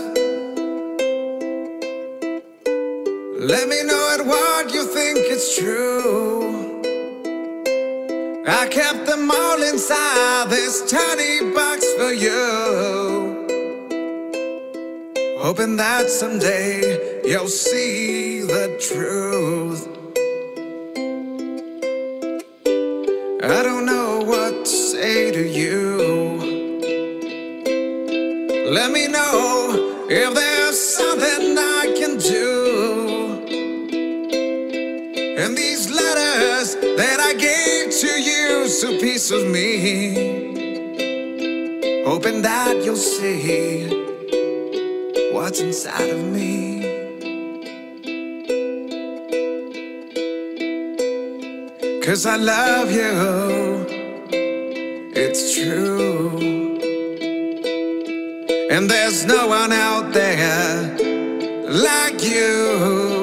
Let 3.39 3.67
me 3.67 3.83
know 3.83 4.17
at 4.19 4.25
what 4.25 4.71
you 4.71 4.85
think 4.85 5.17
it's 5.19 5.57
true. 5.57 6.44
I 8.47 8.67
kept 8.67 9.07
them 9.07 9.31
all 9.31 9.63
inside 9.63 10.49
this 10.49 10.83
tiny 10.89 11.51
box 11.53 11.83
for 11.93 12.13
you. 12.13 13.47
Hoping 15.39 15.75
that 15.77 16.09
someday 16.09 17.21
you'll 17.23 17.47
see 17.47 18.41
the 18.41 18.77
truth. 18.79 19.87
I 23.43 23.63
don't 23.63 23.85
know 23.87 24.21
what 24.23 24.65
to 24.65 24.71
say 24.71 25.31
to 25.31 25.43
you. 25.43 25.97
Let 28.71 28.91
me 28.91 29.07
know 29.07 30.05
if 30.07 30.33
there's 30.35 30.54
that 36.97 37.19
I 37.19 37.33
gave 37.33 37.91
to 38.01 38.21
you, 38.21 38.65
a 38.65 38.99
piece 38.99 39.31
of 39.31 39.47
me. 39.47 40.43
Hoping 42.05 42.41
that 42.41 42.83
you'll 42.83 42.95
see 42.95 43.87
what's 45.33 45.59
inside 45.59 46.09
of 46.09 46.23
me. 46.23 46.81
Cause 52.03 52.25
I 52.25 52.37
love 52.37 52.91
you, 52.91 53.85
it's 55.15 55.55
true. 55.55 56.37
And 58.69 58.89
there's 58.89 59.25
no 59.25 59.47
one 59.47 59.71
out 59.71 60.13
there 60.13 60.97
like 61.67 62.23
you. 62.23 63.14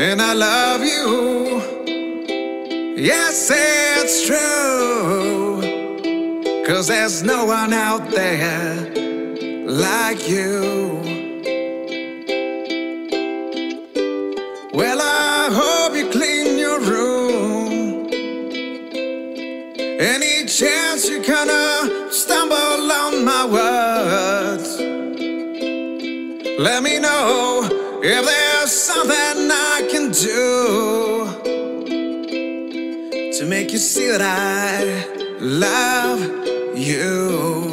And 0.00 0.22
I 0.22 0.32
love 0.32 0.82
you, 0.84 1.60
yes, 2.96 3.50
it's 3.52 4.24
true. 4.28 5.60
Cause 6.64 6.86
there's 6.86 7.24
no 7.24 7.46
one 7.46 7.72
out 7.72 8.08
there 8.12 8.94
like 9.66 10.28
you. 10.28 11.00
Well, 14.72 15.00
I 15.02 15.48
hope 15.50 15.96
you 15.96 16.08
clean 16.12 16.58
your 16.58 16.78
room. 16.78 18.06
Any 19.98 20.46
chance 20.46 21.10
you're 21.10 21.24
gonna 21.24 22.12
stumble 22.12 22.92
on 22.92 23.24
my 23.24 23.44
words, 23.46 24.78
let 26.56 26.84
me 26.84 27.00
know 27.00 27.68
if 28.00 28.24
there's 28.24 28.70
something 28.70 29.50
I 29.50 29.77
do 30.12 31.26
to 33.38 33.46
make 33.46 33.72
you 33.72 33.78
see 33.78 34.08
that 34.08 34.20
I 34.22 35.04
love 35.38 36.20
you. 36.76 37.68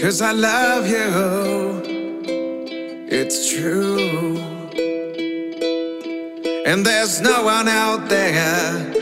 Cause 0.00 0.20
I 0.20 0.32
love 0.32 0.86
you, 0.86 1.82
it's 3.08 3.50
true. 3.50 4.36
And 6.66 6.84
there's 6.84 7.20
no 7.20 7.44
one 7.44 7.68
out 7.68 8.08
there 8.08 8.92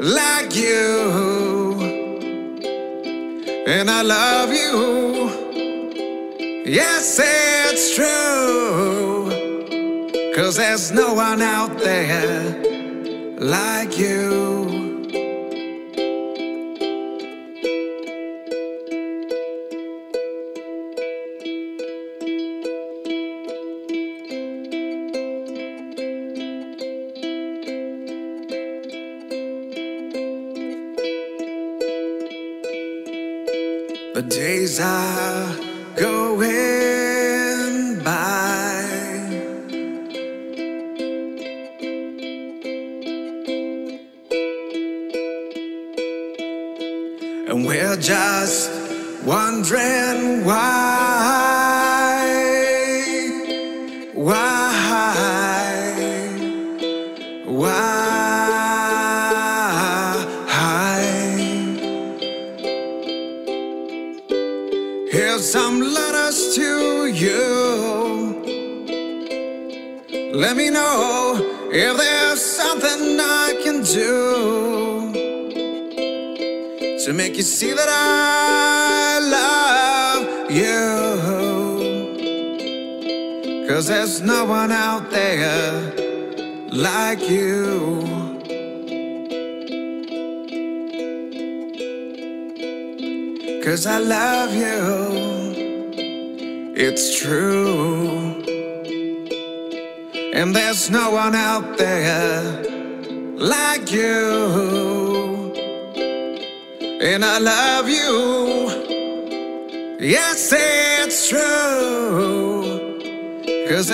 like 0.00 0.54
you. 0.54 1.80
And 3.66 3.90
I 3.90 4.02
love 4.02 4.52
you, 4.52 5.29
yes, 6.64 7.18
it's 7.22 7.94
true. 7.94 9.30
Cause 10.34 10.56
there's 10.56 10.90
no 10.92 11.14
one 11.14 11.42
out 11.42 11.78
there 11.78 12.54
like 13.38 13.98
you. 13.98 14.49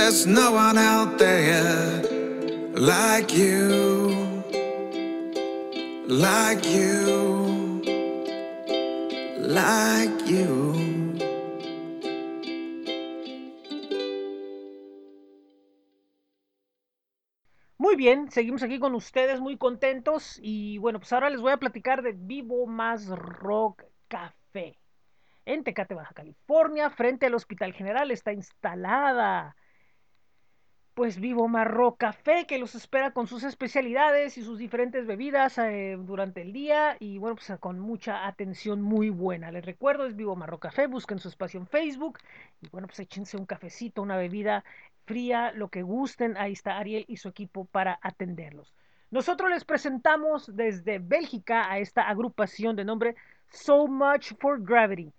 There's 0.07 0.25
no 0.25 0.53
one 0.53 0.79
out 0.79 1.19
there 1.19 2.01
like 2.75 3.37
you. 3.37 4.45
Like 6.07 6.65
you. 6.65 7.83
Like 9.39 10.31
you. 10.31 10.75
Muy 17.77 17.97
bien, 17.97 18.31
seguimos 18.31 18.63
aquí 18.63 18.79
con 18.79 18.95
ustedes 18.95 19.41
muy 19.41 19.57
contentos 19.59 20.39
y 20.41 20.79
bueno, 20.79 21.01
pues 21.01 21.13
ahora 21.13 21.31
les 21.31 21.41
voy 21.41 21.51
a 21.51 21.57
platicar 21.57 22.03
de 22.03 22.13
Vivo 22.13 22.69
Más 22.69 23.09
Rock 23.09 23.83
Café. 24.07 24.79
En 25.45 25.65
Tecate, 25.65 25.97
Baja 25.97 26.15
California, 26.15 26.91
frente 26.91 27.27
al 27.27 27.35
Hospital 27.35 27.73
General, 27.73 28.09
está 28.13 28.33
instalada 28.33 29.57
pues 30.97 31.20
Vivo 31.20 31.47
Rock 31.47 31.99
Café 31.99 32.47
que 32.47 32.57
los 32.57 32.74
espera 32.74 33.11
con 33.11 33.26
sus 33.26 33.44
especialidades 33.44 34.38
y 34.38 34.42
sus 34.42 34.59
diferentes 34.59 35.07
bebidas 35.07 35.59
eh, 35.59 35.99
durante 36.01 36.40
el 36.40 36.55
día 36.55 36.97
y 36.99 37.18
bueno, 37.18 37.36
pues 37.36 37.53
con 37.61 37.78
mucha 37.78 38.26
atención 38.26 38.80
muy 38.80 39.11
buena. 39.11 39.53
Les 39.53 39.62
recuerdo, 39.62 40.07
es 40.07 40.16
Vivo 40.16 40.34
Rock 40.34 40.62
Café, 40.62 40.86
busquen 40.86 41.18
su 41.18 41.28
espacio 41.28 41.61
en 41.61 41.66
Facebook 41.66 42.18
y 42.62 42.70
bueno, 42.70 42.86
pues 42.86 42.99
échense 43.01 43.36
un 43.36 43.44
cafecito, 43.44 44.01
una 44.01 44.16
bebida 44.16 44.64
fría, 45.05 45.53
lo 45.53 45.68
que 45.68 45.82
gusten. 45.82 46.34
Ahí 46.38 46.55
está 46.55 46.78
Ariel 46.78 47.05
y 47.09 47.18
su 47.18 47.28
equipo 47.28 47.66
para 47.66 47.99
atenderlos. 48.01 48.72
Nosotros 49.11 49.51
les 49.51 49.66
presentamos 49.66 50.57
desde 50.57 50.99
Bélgica 50.99 51.70
a 51.70 51.78
esta 51.78 52.09
agrupación 52.09 52.74
de 52.74 52.86
nombre 52.86 53.16
So 53.51 53.86
Much 53.86 54.32
for 54.40 54.62
Gravity. 54.62 55.12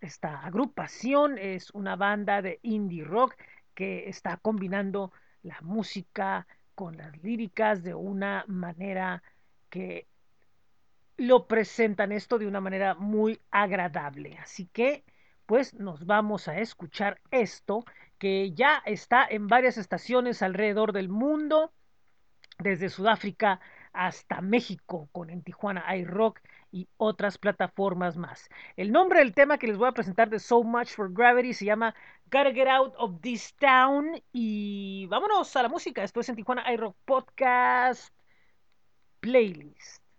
Esta 0.00 0.40
agrupación 0.40 1.38
es 1.38 1.70
una 1.70 1.94
banda 1.94 2.42
de 2.42 2.58
indie 2.62 3.04
rock 3.04 3.36
que 3.80 4.10
está 4.10 4.36
combinando 4.36 5.10
la 5.42 5.56
música 5.62 6.46
con 6.74 6.98
las 6.98 7.16
líricas 7.22 7.82
de 7.82 7.94
una 7.94 8.44
manera 8.46 9.22
que 9.70 10.06
lo 11.16 11.46
presentan 11.46 12.12
esto 12.12 12.38
de 12.38 12.46
una 12.46 12.60
manera 12.60 12.94
muy 12.94 13.40
agradable. 13.50 14.36
Así 14.36 14.66
que, 14.66 15.02
pues 15.46 15.72
nos 15.72 16.04
vamos 16.04 16.46
a 16.46 16.58
escuchar 16.58 17.22
esto 17.30 17.86
que 18.18 18.52
ya 18.52 18.82
está 18.84 19.26
en 19.26 19.46
varias 19.46 19.78
estaciones 19.78 20.42
alrededor 20.42 20.92
del 20.92 21.08
mundo, 21.08 21.72
desde 22.58 22.90
Sudáfrica 22.90 23.60
hasta 23.94 24.42
México, 24.42 25.08
con 25.10 25.30
en 25.30 25.40
Tijuana 25.40 25.96
iRock 25.96 26.38
y 26.72 26.88
otras 26.96 27.38
plataformas 27.38 28.16
más. 28.16 28.48
El 28.76 28.92
nombre 28.92 29.20
del 29.20 29.34
tema 29.34 29.58
que 29.58 29.66
les 29.66 29.76
voy 29.76 29.88
a 29.88 29.92
presentar 29.92 30.30
de 30.30 30.38
So 30.38 30.62
Much 30.62 30.88
for 30.88 31.12
Gravity 31.12 31.54
se 31.54 31.64
llama 31.64 31.94
Gotta 32.30 32.52
Get 32.52 32.68
Out 32.68 32.94
of 32.98 33.20
This 33.20 33.54
Town 33.56 34.22
y 34.32 35.06
vámonos 35.06 35.54
a 35.56 35.62
la 35.62 35.68
música. 35.68 36.02
Esto 36.04 36.20
es 36.20 36.28
en 36.28 36.36
Tijuana 36.36 36.72
iRock 36.72 36.96
Podcast 37.04 38.14
Playlist. 39.20 40.09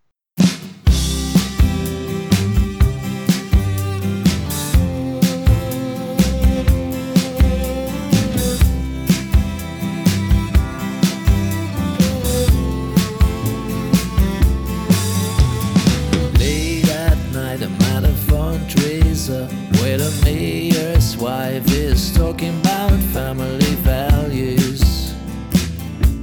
The 19.98 20.22
mayor's 20.24 21.18
wife 21.18 21.70
is 21.72 22.14
talking 22.16 22.58
about 22.62 22.98
family 23.14 23.76
values 23.84 25.14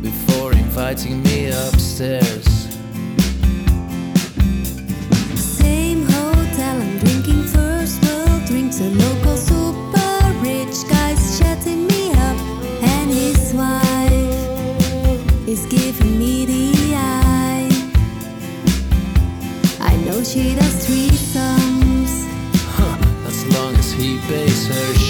before 0.00 0.52
inviting 0.52 1.22
me 1.22 1.50
upstairs. 1.50 2.57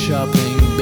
Shopping 0.09 0.77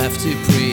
have 0.00 0.16
to 0.16 0.34
pretend. 0.44 0.69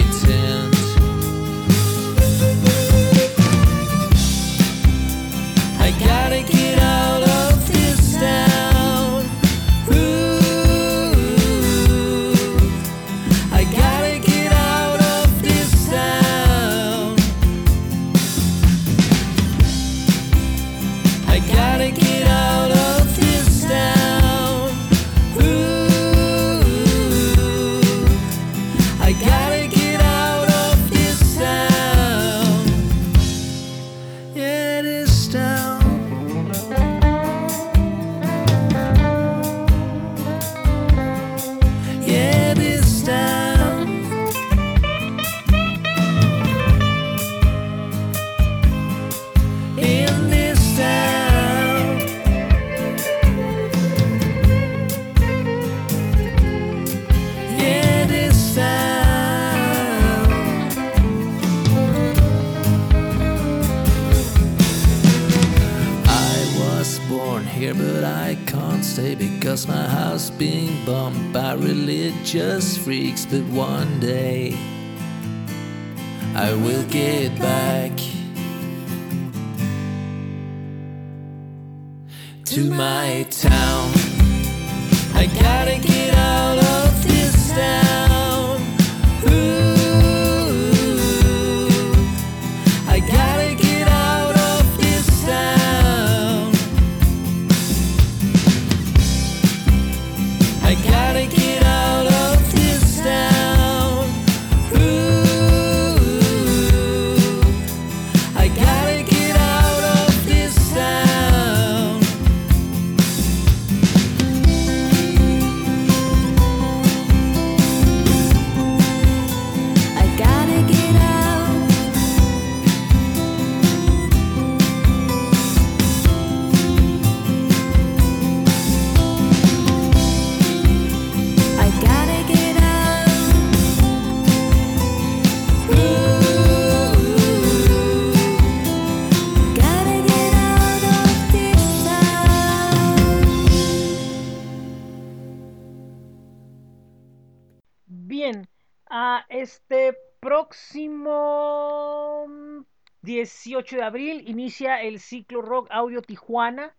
18 153.67 153.81
de 153.81 153.83
abril 153.83 154.23
inicia 154.29 154.81
el 154.81 155.01
ciclo 155.01 155.41
Rock 155.41 155.67
Audio 155.71 156.01
Tijuana. 156.01 156.73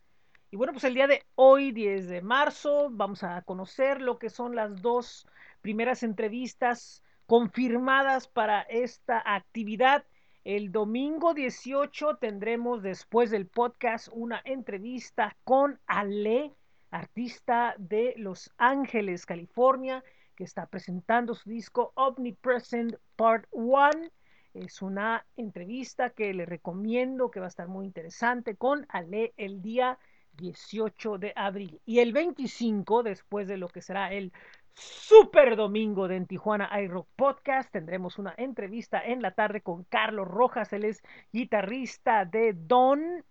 Y 0.50 0.56
bueno, 0.56 0.72
pues 0.72 0.84
el 0.84 0.94
día 0.94 1.06
de 1.06 1.22
hoy, 1.34 1.70
10 1.70 2.08
de 2.08 2.22
marzo, 2.22 2.88
vamos 2.90 3.22
a 3.24 3.42
conocer 3.42 4.00
lo 4.00 4.18
que 4.18 4.30
son 4.30 4.56
las 4.56 4.80
dos 4.80 5.26
primeras 5.60 6.02
entrevistas 6.02 7.02
confirmadas 7.26 8.26
para 8.26 8.62
esta 8.62 9.22
actividad. 9.22 10.06
El 10.44 10.72
domingo 10.72 11.34
18 11.34 12.16
tendremos 12.16 12.82
después 12.82 13.30
del 13.30 13.48
podcast 13.48 14.08
una 14.12 14.40
entrevista 14.46 15.36
con 15.44 15.78
Ale, 15.86 16.54
artista 16.90 17.74
de 17.76 18.14
Los 18.16 18.50
Ángeles, 18.56 19.26
California, 19.26 20.02
que 20.36 20.44
está 20.44 20.64
presentando 20.64 21.34
su 21.34 21.50
disco 21.50 21.92
Omnipresent 21.96 22.94
Part 23.14 23.46
1. 23.50 24.08
Es 24.58 24.82
una 24.82 25.24
entrevista 25.36 26.10
que 26.10 26.34
le 26.34 26.44
recomiendo, 26.44 27.30
que 27.30 27.38
va 27.38 27.46
a 27.46 27.48
estar 27.48 27.68
muy 27.68 27.86
interesante 27.86 28.56
con 28.56 28.86
Ale 28.88 29.32
el 29.36 29.62
día 29.62 30.00
18 30.36 31.18
de 31.18 31.32
abril. 31.36 31.80
Y 31.86 32.00
el 32.00 32.12
25, 32.12 33.04
después 33.04 33.46
de 33.46 33.56
lo 33.56 33.68
que 33.68 33.82
será 33.82 34.12
el 34.12 34.32
Super 34.74 35.54
Domingo 35.54 36.08
de 36.08 36.16
en 36.16 36.26
Tijuana 36.26 36.68
iRock 36.82 37.06
Podcast, 37.14 37.70
tendremos 37.70 38.18
una 38.18 38.34
entrevista 38.36 39.00
en 39.00 39.22
la 39.22 39.30
tarde 39.30 39.60
con 39.60 39.84
Carlos 39.84 40.26
Rojas, 40.26 40.72
él 40.72 40.86
es 40.86 41.04
guitarrista 41.32 42.24
de 42.24 42.52
Don 42.52 43.24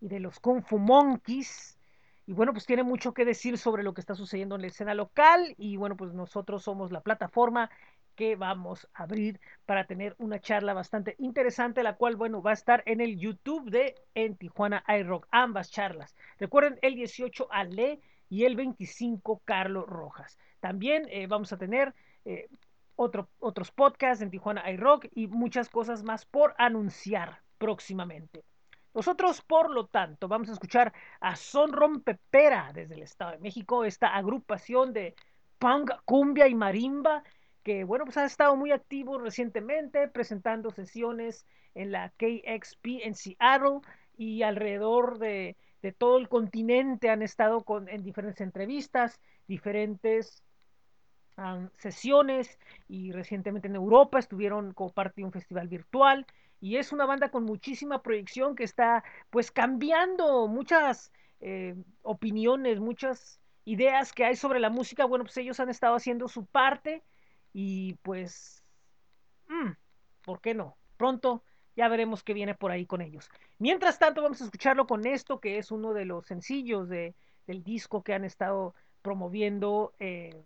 y 0.00 0.08
de 0.08 0.18
los 0.18 0.40
Kung 0.40 0.62
Fu 0.62 0.78
Monkeys. 0.78 1.78
Y 2.26 2.32
bueno, 2.32 2.52
pues 2.52 2.64
tiene 2.64 2.84
mucho 2.84 3.12
que 3.12 3.26
decir 3.26 3.58
sobre 3.58 3.82
lo 3.82 3.92
que 3.92 4.00
está 4.00 4.14
sucediendo 4.14 4.54
en 4.54 4.62
la 4.62 4.68
escena 4.68 4.94
local. 4.94 5.54
Y 5.58 5.76
bueno, 5.76 5.96
pues 5.96 6.14
nosotros 6.14 6.62
somos 6.62 6.90
la 6.90 7.02
plataforma 7.02 7.70
que 8.20 8.36
vamos 8.36 8.86
a 8.92 9.04
abrir 9.04 9.40
para 9.64 9.86
tener 9.86 10.14
una 10.18 10.38
charla 10.40 10.74
bastante 10.74 11.14
interesante, 11.16 11.82
la 11.82 11.96
cual, 11.96 12.16
bueno, 12.16 12.42
va 12.42 12.50
a 12.50 12.52
estar 12.52 12.82
en 12.84 13.00
el 13.00 13.18
YouTube 13.18 13.70
de 13.70 13.94
En 14.14 14.36
Tijuana 14.36 14.84
iRock, 14.86 15.26
ambas 15.30 15.70
charlas. 15.70 16.14
Recuerden, 16.38 16.78
el 16.82 16.96
18 16.96 17.48
Ale 17.50 17.98
y 18.28 18.44
el 18.44 18.56
25 18.56 19.40
Carlos 19.46 19.86
Rojas. 19.86 20.38
También 20.60 21.06
eh, 21.08 21.28
vamos 21.28 21.54
a 21.54 21.56
tener 21.56 21.94
eh, 22.26 22.50
otro, 22.94 23.30
otros 23.38 23.70
podcasts 23.70 24.20
en 24.20 24.30
Tijuana 24.30 24.70
iRock 24.70 25.06
y 25.14 25.26
muchas 25.26 25.70
cosas 25.70 26.02
más 26.02 26.26
por 26.26 26.54
anunciar 26.58 27.40
próximamente. 27.56 28.44
Nosotros, 28.92 29.40
por 29.40 29.70
lo 29.70 29.86
tanto, 29.86 30.28
vamos 30.28 30.50
a 30.50 30.52
escuchar 30.52 30.92
a 31.20 31.36
Son 31.36 31.72
Rompepera 31.72 32.70
desde 32.74 32.96
el 32.96 33.02
Estado 33.02 33.30
de 33.30 33.38
México, 33.38 33.82
esta 33.86 34.08
agrupación 34.14 34.92
de 34.92 35.14
punk, 35.58 35.90
cumbia 36.04 36.48
y 36.48 36.54
marimba 36.54 37.22
que, 37.62 37.84
bueno, 37.84 38.04
pues 38.04 38.16
ha 38.16 38.24
estado 38.24 38.56
muy 38.56 38.72
activo 38.72 39.18
recientemente 39.18 40.08
presentando 40.08 40.70
sesiones 40.70 41.46
en 41.74 41.92
la 41.92 42.10
KXP 42.10 43.04
en 43.04 43.14
Seattle 43.14 43.80
y 44.16 44.42
alrededor 44.42 45.18
de, 45.18 45.56
de 45.82 45.92
todo 45.92 46.18
el 46.18 46.28
continente 46.28 47.10
han 47.10 47.22
estado 47.22 47.64
con, 47.64 47.88
en 47.88 48.02
diferentes 48.02 48.40
entrevistas, 48.40 49.20
diferentes 49.46 50.42
sesiones 51.78 52.58
y 52.86 53.12
recientemente 53.12 53.66
en 53.68 53.76
Europa 53.76 54.18
estuvieron 54.18 54.74
como 54.74 54.92
parte 54.92 55.22
de 55.22 55.24
un 55.24 55.32
festival 55.32 55.68
virtual 55.68 56.26
y 56.60 56.76
es 56.76 56.92
una 56.92 57.06
banda 57.06 57.30
con 57.30 57.44
muchísima 57.44 58.02
proyección 58.02 58.54
que 58.54 58.64
está 58.64 59.02
pues 59.30 59.50
cambiando 59.50 60.48
muchas 60.48 61.12
eh, 61.40 61.74
opiniones, 62.02 62.78
muchas 62.80 63.40
ideas 63.64 64.12
que 64.12 64.26
hay 64.26 64.36
sobre 64.36 64.60
la 64.60 64.68
música. 64.68 65.06
Bueno, 65.06 65.24
pues 65.24 65.36
ellos 65.38 65.60
han 65.60 65.70
estado 65.70 65.94
haciendo 65.96 66.28
su 66.28 66.44
parte 66.44 67.02
y 67.52 67.94
pues, 68.02 68.64
mmm, 69.48 69.70
¿por 70.22 70.40
qué 70.40 70.54
no? 70.54 70.76
Pronto 70.96 71.42
ya 71.76 71.88
veremos 71.88 72.22
qué 72.22 72.34
viene 72.34 72.54
por 72.54 72.70
ahí 72.70 72.86
con 72.86 73.00
ellos. 73.00 73.30
Mientras 73.58 73.98
tanto, 73.98 74.22
vamos 74.22 74.40
a 74.40 74.44
escucharlo 74.44 74.86
con 74.86 75.06
esto, 75.06 75.40
que 75.40 75.58
es 75.58 75.70
uno 75.70 75.94
de 75.94 76.04
los 76.04 76.26
sencillos 76.26 76.88
de, 76.88 77.14
del 77.46 77.62
disco 77.62 78.02
que 78.02 78.14
han 78.14 78.24
estado 78.24 78.74
promoviendo 79.02 79.94
eh, 79.98 80.44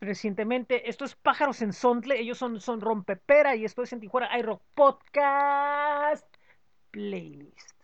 recientemente. 0.00 0.88
Esto 0.88 1.04
es 1.04 1.14
Pájaros 1.14 1.62
en 1.62 1.72
Sontle, 1.72 2.18
ellos 2.18 2.38
son, 2.38 2.60
son 2.60 2.80
Rompepera 2.80 3.56
y 3.56 3.64
esto 3.64 3.82
es 3.82 3.92
en 3.92 4.00
Tijuana 4.00 4.36
iRock 4.38 4.62
Podcast 4.74 6.26
Playlist. 6.90 7.81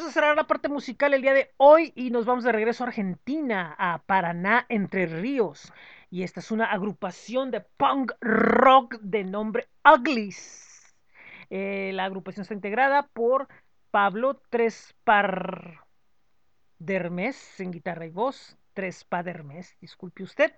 Vamos 0.00 0.16
a 0.16 0.20
cerrar 0.20 0.34
la 0.34 0.46
parte 0.46 0.70
musical 0.70 1.12
el 1.12 1.20
día 1.20 1.34
de 1.34 1.50
hoy 1.58 1.92
y 1.94 2.10
nos 2.10 2.24
vamos 2.24 2.42
de 2.42 2.52
regreso 2.52 2.82
a 2.82 2.86
Argentina, 2.86 3.76
a 3.78 3.98
Paraná, 3.98 4.64
Entre 4.70 5.04
Ríos. 5.04 5.74
Y 6.10 6.22
esta 6.22 6.40
es 6.40 6.50
una 6.50 6.64
agrupación 6.64 7.50
de 7.50 7.60
punk 7.60 8.12
rock 8.22 8.94
de 9.02 9.24
nombre 9.24 9.68
Uglies. 9.84 10.96
Eh, 11.50 11.90
la 11.92 12.06
agrupación 12.06 12.42
está 12.42 12.54
integrada 12.54 13.08
por 13.08 13.48
Pablo 13.90 14.40
Trespar 14.48 15.80
Dermes 16.78 17.60
en 17.60 17.70
guitarra 17.70 18.06
y 18.06 18.10
voz, 18.10 18.56
Trespadermes, 18.72 19.76
disculpe 19.82 20.22
usted, 20.22 20.54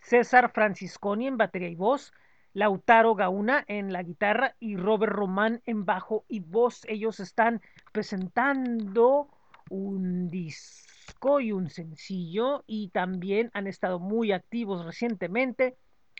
César 0.00 0.52
Francisconi 0.52 1.28
en 1.28 1.38
batería 1.38 1.68
y 1.68 1.76
voz, 1.76 2.12
Lautaro 2.56 3.14
Gauna 3.14 3.66
en 3.68 3.92
la 3.92 4.02
guitarra 4.02 4.56
y 4.58 4.78
Robert 4.78 5.12
Román 5.12 5.60
en 5.66 5.84
bajo 5.84 6.24
y 6.26 6.40
voz. 6.40 6.86
Ellos 6.86 7.20
están 7.20 7.60
presentando 7.92 9.28
un 9.68 10.30
disco 10.30 11.38
y 11.40 11.52
un 11.52 11.68
sencillo 11.68 12.64
y 12.66 12.88
también 12.88 13.50
han 13.52 13.66
estado 13.66 13.98
muy 13.98 14.32
activos 14.32 14.86
recientemente 14.86 15.76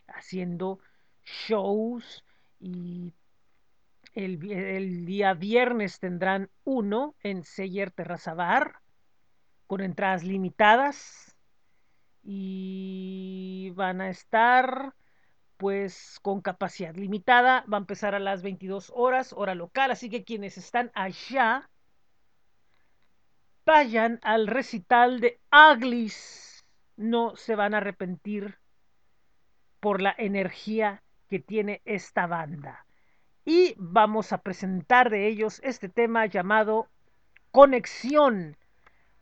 haciendo 0.08 0.78
shows 1.24 2.22
y 2.60 3.14
el, 4.12 5.06
día 5.06 5.32
viernes 5.32 6.00
tendrán 6.00 6.50
uno 6.64 7.14
en 7.22 7.44
Seyer 7.44 7.90
Terraza 7.92 8.34
Bar 8.34 8.74
con 9.66 9.80
entradas 9.80 10.22
limitadas 10.22 11.34
y 12.22 13.72
van 13.74 14.02
a 14.02 14.10
estar 14.10 14.92
pues 15.56 16.18
con 16.22 16.40
capacidad 16.40 16.94
limitada, 16.94 17.64
va 17.72 17.78
a 17.78 17.80
empezar 17.80 18.14
a 18.14 18.18
las 18.18 18.42
22 18.42 18.92
horas, 18.94 19.32
hora 19.32 19.54
local, 19.54 19.90
así 19.90 20.10
que 20.10 20.24
quienes 20.24 20.58
están 20.58 20.90
allá, 20.94 21.68
vayan 23.64 24.20
al 24.22 24.46
recital 24.46 25.20
de 25.20 25.40
Uglies, 25.50 26.64
no 26.96 27.36
se 27.36 27.56
van 27.56 27.74
a 27.74 27.78
arrepentir 27.78 28.58
por 29.80 30.00
la 30.00 30.14
energía 30.16 31.02
que 31.28 31.38
tiene 31.38 31.82
esta 31.84 32.26
banda. 32.26 32.86
Y 33.44 33.74
vamos 33.78 34.32
a 34.32 34.38
presentar 34.38 35.10
de 35.10 35.26
ellos 35.28 35.60
este 35.62 35.88
tema 35.88 36.26
llamado 36.26 36.88
Conexión, 37.50 38.56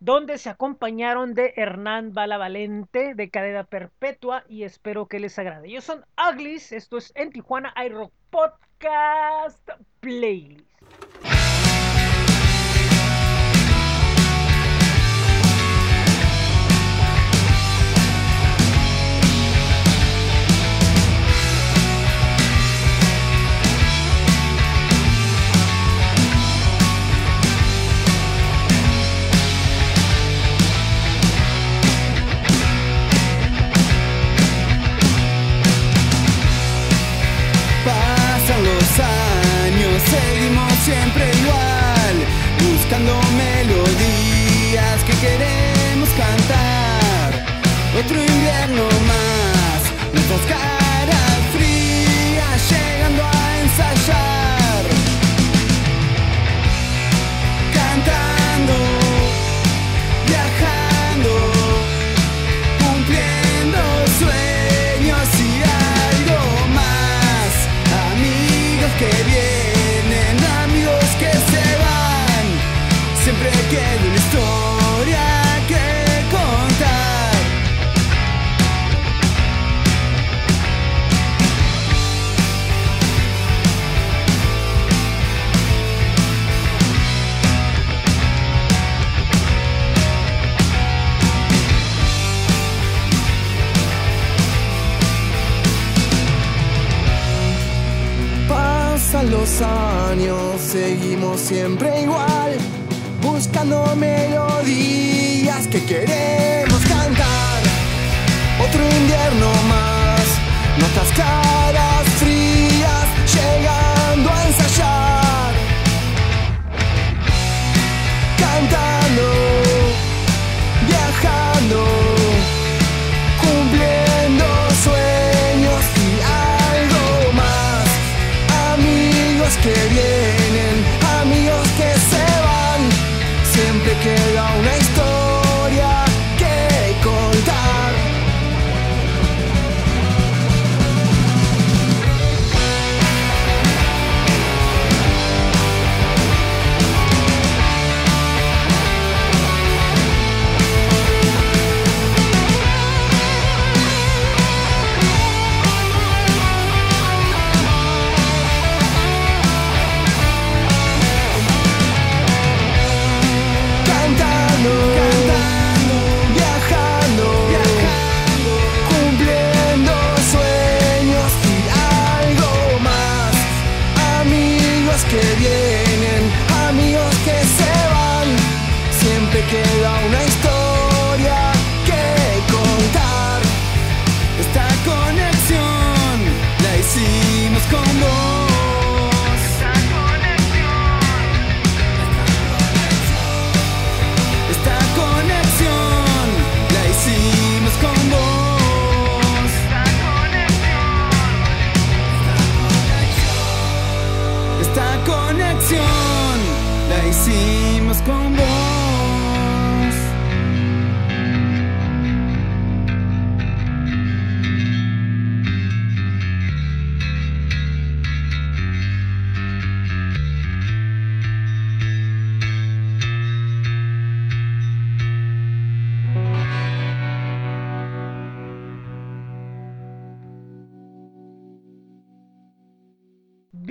donde 0.05 0.37
se 0.37 0.51
acompañaron 0.51 1.33
de 1.33 1.55
Hernán 1.57 2.13
Balavalente 2.13 3.15
de 3.15 3.31
Cadena 3.31 3.65
Perpetua 3.65 4.45
y 4.51 4.65
espero 4.65 5.07
que 5.07 5.19
les 5.19 5.39
agrade. 5.39 5.69
Ellos 5.69 5.85
son 5.85 6.05
Uglies, 6.31 6.73
esto 6.73 6.99
es 6.99 7.11
en 7.17 7.31
Tijuana 7.31 7.73
iRock 7.87 8.13
Podcast 8.29 9.67
Playlist. 10.01 10.74
Seguimos 40.15 40.73
siempre 40.85 41.25
igual, 41.43 42.17
buscando 42.67 43.15
melodías 43.37 44.99
que 45.07 45.15
queremos 45.25 46.09
cantar. 46.11 47.31
Otro 48.01 48.17
invierno 48.17 48.85
más, 49.11 49.81
nuestras 50.13 50.45
caras 50.55 51.37
frías 51.55 52.59
llegando 52.71 53.23
a 53.25 53.61
ensayar. 53.63 54.44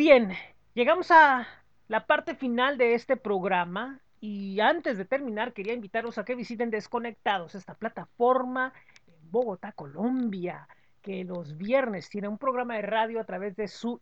Bien, 0.06 0.34
llegamos 0.74 1.12
a 1.12 1.48
la 1.88 2.06
parte 2.06 2.36
final 2.36 2.78
de 2.78 2.94
este 2.94 3.16
programa 3.16 4.02
y 4.20 4.60
antes 4.60 4.98
de 4.98 5.06
terminar 5.06 5.54
quería 5.54 5.72
invitarlos 5.72 6.18
a 6.18 6.26
que 6.26 6.36
visiten 6.36 6.70
Desconectados, 6.72 7.56
esta 7.56 7.74
plataforma 7.74 8.74
en 9.08 9.32
Bogotá, 9.32 9.72
Colombia, 9.72 10.68
que 11.02 11.24
los 11.24 11.56
viernes 11.56 12.10
tiene 12.10 12.28
un 12.28 12.38
programa 12.38 12.76
de 12.76 12.82
radio 12.82 13.22
a 13.22 13.24
través 13.24 13.56
de 13.56 13.70
su 13.70 14.02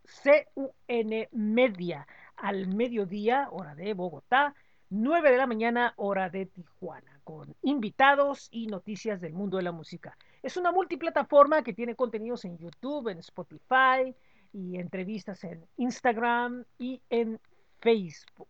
CUN 0.56 1.28
Media 1.34 2.08
al 2.36 2.66
mediodía, 2.66 3.50
hora 3.52 3.76
de 3.76 3.94
Bogotá, 3.94 4.56
9 4.90 5.30
de 5.32 5.38
la 5.38 5.46
mañana, 5.46 5.94
hora 5.98 6.32
de 6.32 6.48
Tijuana, 6.48 7.22
con 7.24 7.56
invitados 7.62 8.48
y 8.50 8.66
noticias 8.66 9.22
del 9.22 9.34
mundo 9.34 9.58
de 9.58 9.64
la 9.64 9.72
música. 9.72 10.18
Es 10.42 10.58
una 10.58 10.72
multiplataforma 10.72 11.62
que 11.62 11.74
tiene 11.74 11.96
contenidos 11.96 12.44
en 12.46 12.58
YouTube, 12.58 13.10
en 13.10 13.20
Spotify 13.20 14.16
y 14.54 14.78
entrevistas 14.78 15.44
en 15.44 15.66
Instagram 15.78 16.66
y 16.78 17.02
en 17.10 17.40
Facebook. 17.80 18.50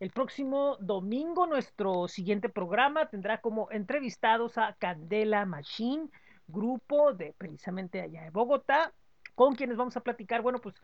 El 0.00 0.10
próximo 0.10 0.76
domingo 0.80 1.46
nuestro 1.46 2.08
siguiente 2.08 2.48
programa 2.48 3.08
tendrá 3.08 3.40
como 3.40 3.70
entrevistados 3.70 4.58
a 4.58 4.74
Candela 4.78 5.46
Machine, 5.46 6.08
grupo 6.48 7.12
de 7.12 7.34
precisamente 7.38 8.00
allá 8.00 8.22
de 8.24 8.30
Bogotá, 8.30 8.92
con 9.34 9.54
quienes 9.54 9.76
vamos 9.76 9.96
a 9.96 10.00
platicar, 10.00 10.42
bueno, 10.42 10.60
pues 10.60 10.74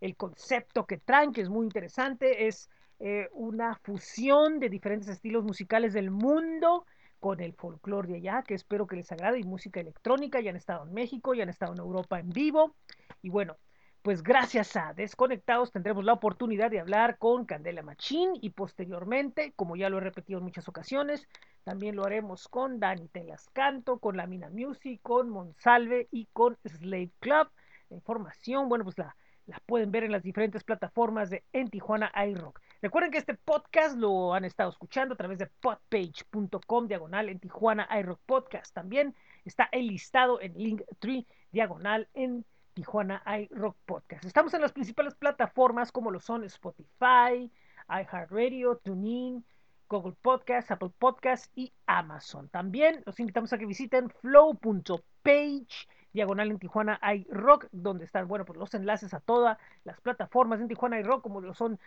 el 0.00 0.16
concepto 0.16 0.86
que 0.86 0.98
traen, 0.98 1.32
que 1.32 1.40
es 1.40 1.48
muy 1.48 1.64
interesante, 1.64 2.46
es 2.46 2.68
eh, 2.98 3.28
una 3.32 3.76
fusión 3.76 4.58
de 4.58 4.68
diferentes 4.68 5.08
estilos 5.08 5.44
musicales 5.44 5.92
del 5.92 6.10
mundo 6.10 6.84
con 7.20 7.40
el 7.40 7.54
folclore 7.54 8.08
de 8.08 8.16
allá, 8.16 8.42
que 8.42 8.54
espero 8.54 8.86
que 8.86 8.96
les 8.96 9.10
agrade, 9.10 9.38
y 9.38 9.44
música 9.44 9.80
electrónica, 9.80 10.40
ya 10.40 10.50
han 10.50 10.56
estado 10.56 10.86
en 10.86 10.92
México, 10.92 11.32
ya 11.32 11.44
han 11.44 11.48
estado 11.48 11.72
en 11.72 11.78
Europa 11.78 12.18
en 12.18 12.28
vivo, 12.30 12.74
y 13.22 13.30
bueno, 13.30 13.56
pues 14.04 14.22
gracias 14.22 14.76
a 14.76 14.92
Desconectados 14.92 15.72
tendremos 15.72 16.04
la 16.04 16.12
oportunidad 16.12 16.70
de 16.70 16.78
hablar 16.78 17.16
con 17.16 17.46
Candela 17.46 17.80
Machín 17.80 18.32
y 18.38 18.50
posteriormente, 18.50 19.54
como 19.56 19.76
ya 19.76 19.88
lo 19.88 19.96
he 19.96 20.02
repetido 20.02 20.40
en 20.40 20.44
muchas 20.44 20.68
ocasiones, 20.68 21.26
también 21.64 21.96
lo 21.96 22.04
haremos 22.04 22.46
con 22.46 22.78
Dani 22.78 23.08
Telas 23.08 23.48
Canto, 23.54 24.00
con 24.00 24.18
Lamina 24.18 24.50
Music, 24.50 25.00
con 25.02 25.30
Monsalve 25.30 26.06
y 26.10 26.26
con 26.34 26.58
Slave 26.66 27.12
Club. 27.18 27.48
La 27.88 27.96
información, 27.96 28.68
bueno, 28.68 28.84
pues 28.84 28.98
la, 28.98 29.16
la 29.46 29.58
pueden 29.64 29.90
ver 29.90 30.04
en 30.04 30.12
las 30.12 30.22
diferentes 30.22 30.64
plataformas 30.64 31.30
de 31.30 31.42
En 31.54 31.70
Tijuana 31.70 32.12
iRock. 32.26 32.60
Recuerden 32.82 33.10
que 33.10 33.16
este 33.16 33.32
podcast 33.32 33.96
lo 33.96 34.34
han 34.34 34.44
estado 34.44 34.68
escuchando 34.68 35.14
a 35.14 35.16
través 35.16 35.38
de 35.38 35.46
podpage.com 35.46 36.88
diagonal 36.88 37.30
en 37.30 37.40
Tijuana 37.40 37.88
iRock 38.00 38.20
Podcast. 38.26 38.74
También 38.74 39.14
está 39.46 39.66
el 39.72 39.86
listado 39.86 40.42
en 40.42 40.52
Linktree 40.58 41.26
diagonal 41.52 42.06
en 42.12 42.42
Tijuana 42.42 42.53
iRock 42.76 43.76
Podcast. 43.86 44.24
Estamos 44.24 44.52
en 44.54 44.60
las 44.60 44.72
principales 44.72 45.14
plataformas 45.14 45.92
como 45.92 46.10
lo 46.10 46.20
son 46.20 46.44
Spotify, 46.44 47.50
iHeartRadio, 47.88 48.76
TuneIn, 48.78 49.44
Google 49.88 50.14
Podcast, 50.20 50.70
Apple 50.70 50.90
Podcast 50.98 51.50
y 51.54 51.72
Amazon. 51.86 52.48
También 52.48 53.02
los 53.06 53.20
invitamos 53.20 53.52
a 53.52 53.58
que 53.58 53.66
visiten 53.66 54.10
flow.page 54.10 55.88
diagonal 56.12 56.50
en 56.50 56.58
Tijuana 56.58 57.00
iRock, 57.14 57.66
donde 57.72 58.04
están, 58.04 58.28
bueno, 58.28 58.44
pues 58.44 58.58
los 58.58 58.74
enlaces 58.74 59.14
a 59.14 59.20
todas 59.20 59.58
las 59.84 60.00
plataformas 60.00 60.60
en 60.60 60.68
Tijuana 60.68 60.98
iRock, 61.00 61.22
como 61.22 61.40
lo 61.40 61.54
son 61.54 61.78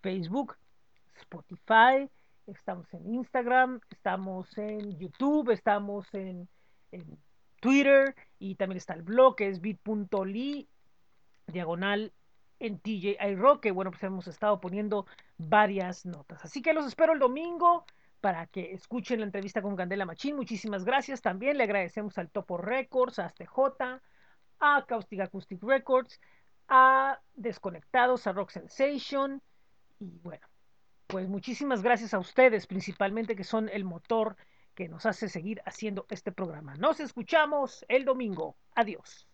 Facebook, 0.00 0.56
Spotify, 1.16 2.08
estamos 2.46 2.92
en 2.94 3.14
Instagram, 3.14 3.80
estamos 3.90 4.56
en 4.58 4.98
YouTube, 4.98 5.50
estamos 5.50 6.12
en 6.14 6.48
Twitter 7.62 8.16
y 8.40 8.56
también 8.56 8.78
está 8.78 8.94
el 8.94 9.02
blog 9.02 9.36
que 9.36 9.48
es 9.48 9.60
bit.ly 9.60 10.68
diagonal 11.46 12.12
en 12.58 12.80
TJ 12.80 13.16
iRock, 13.30 13.60
que 13.62 13.70
bueno, 13.70 13.92
pues 13.92 14.02
hemos 14.02 14.26
estado 14.26 14.60
poniendo 14.60 15.06
varias 15.38 16.04
notas. 16.04 16.44
Así 16.44 16.60
que 16.60 16.72
los 16.72 16.86
espero 16.86 17.12
el 17.12 17.20
domingo 17.20 17.86
para 18.20 18.46
que 18.48 18.72
escuchen 18.72 19.20
la 19.20 19.26
entrevista 19.26 19.62
con 19.62 19.76
Candela 19.76 20.04
Machín. 20.04 20.34
Muchísimas 20.34 20.84
gracias 20.84 21.22
también. 21.22 21.56
Le 21.56 21.64
agradecemos 21.64 22.18
al 22.18 22.30
Topo 22.30 22.56
Records, 22.56 23.20
a 23.20 23.26
ASTJ, 23.26 24.00
a 24.58 24.84
Caustic 24.86 25.20
Acoustic 25.20 25.62
Records, 25.62 26.20
a 26.66 27.20
Desconectados, 27.34 28.26
a 28.26 28.32
Rock 28.32 28.50
Sensation. 28.50 29.40
Y 30.00 30.18
bueno, 30.18 30.48
pues 31.06 31.28
muchísimas 31.28 31.80
gracias 31.80 32.12
a 32.12 32.18
ustedes, 32.18 32.66
principalmente 32.66 33.36
que 33.36 33.44
son 33.44 33.68
el 33.68 33.84
motor 33.84 34.36
que 34.74 34.88
nos 34.88 35.06
hace 35.06 35.28
seguir 35.28 35.62
haciendo 35.64 36.06
este 36.10 36.32
programa. 36.32 36.74
Nos 36.76 37.00
escuchamos 37.00 37.84
el 37.88 38.04
domingo. 38.04 38.56
Adiós. 38.74 39.28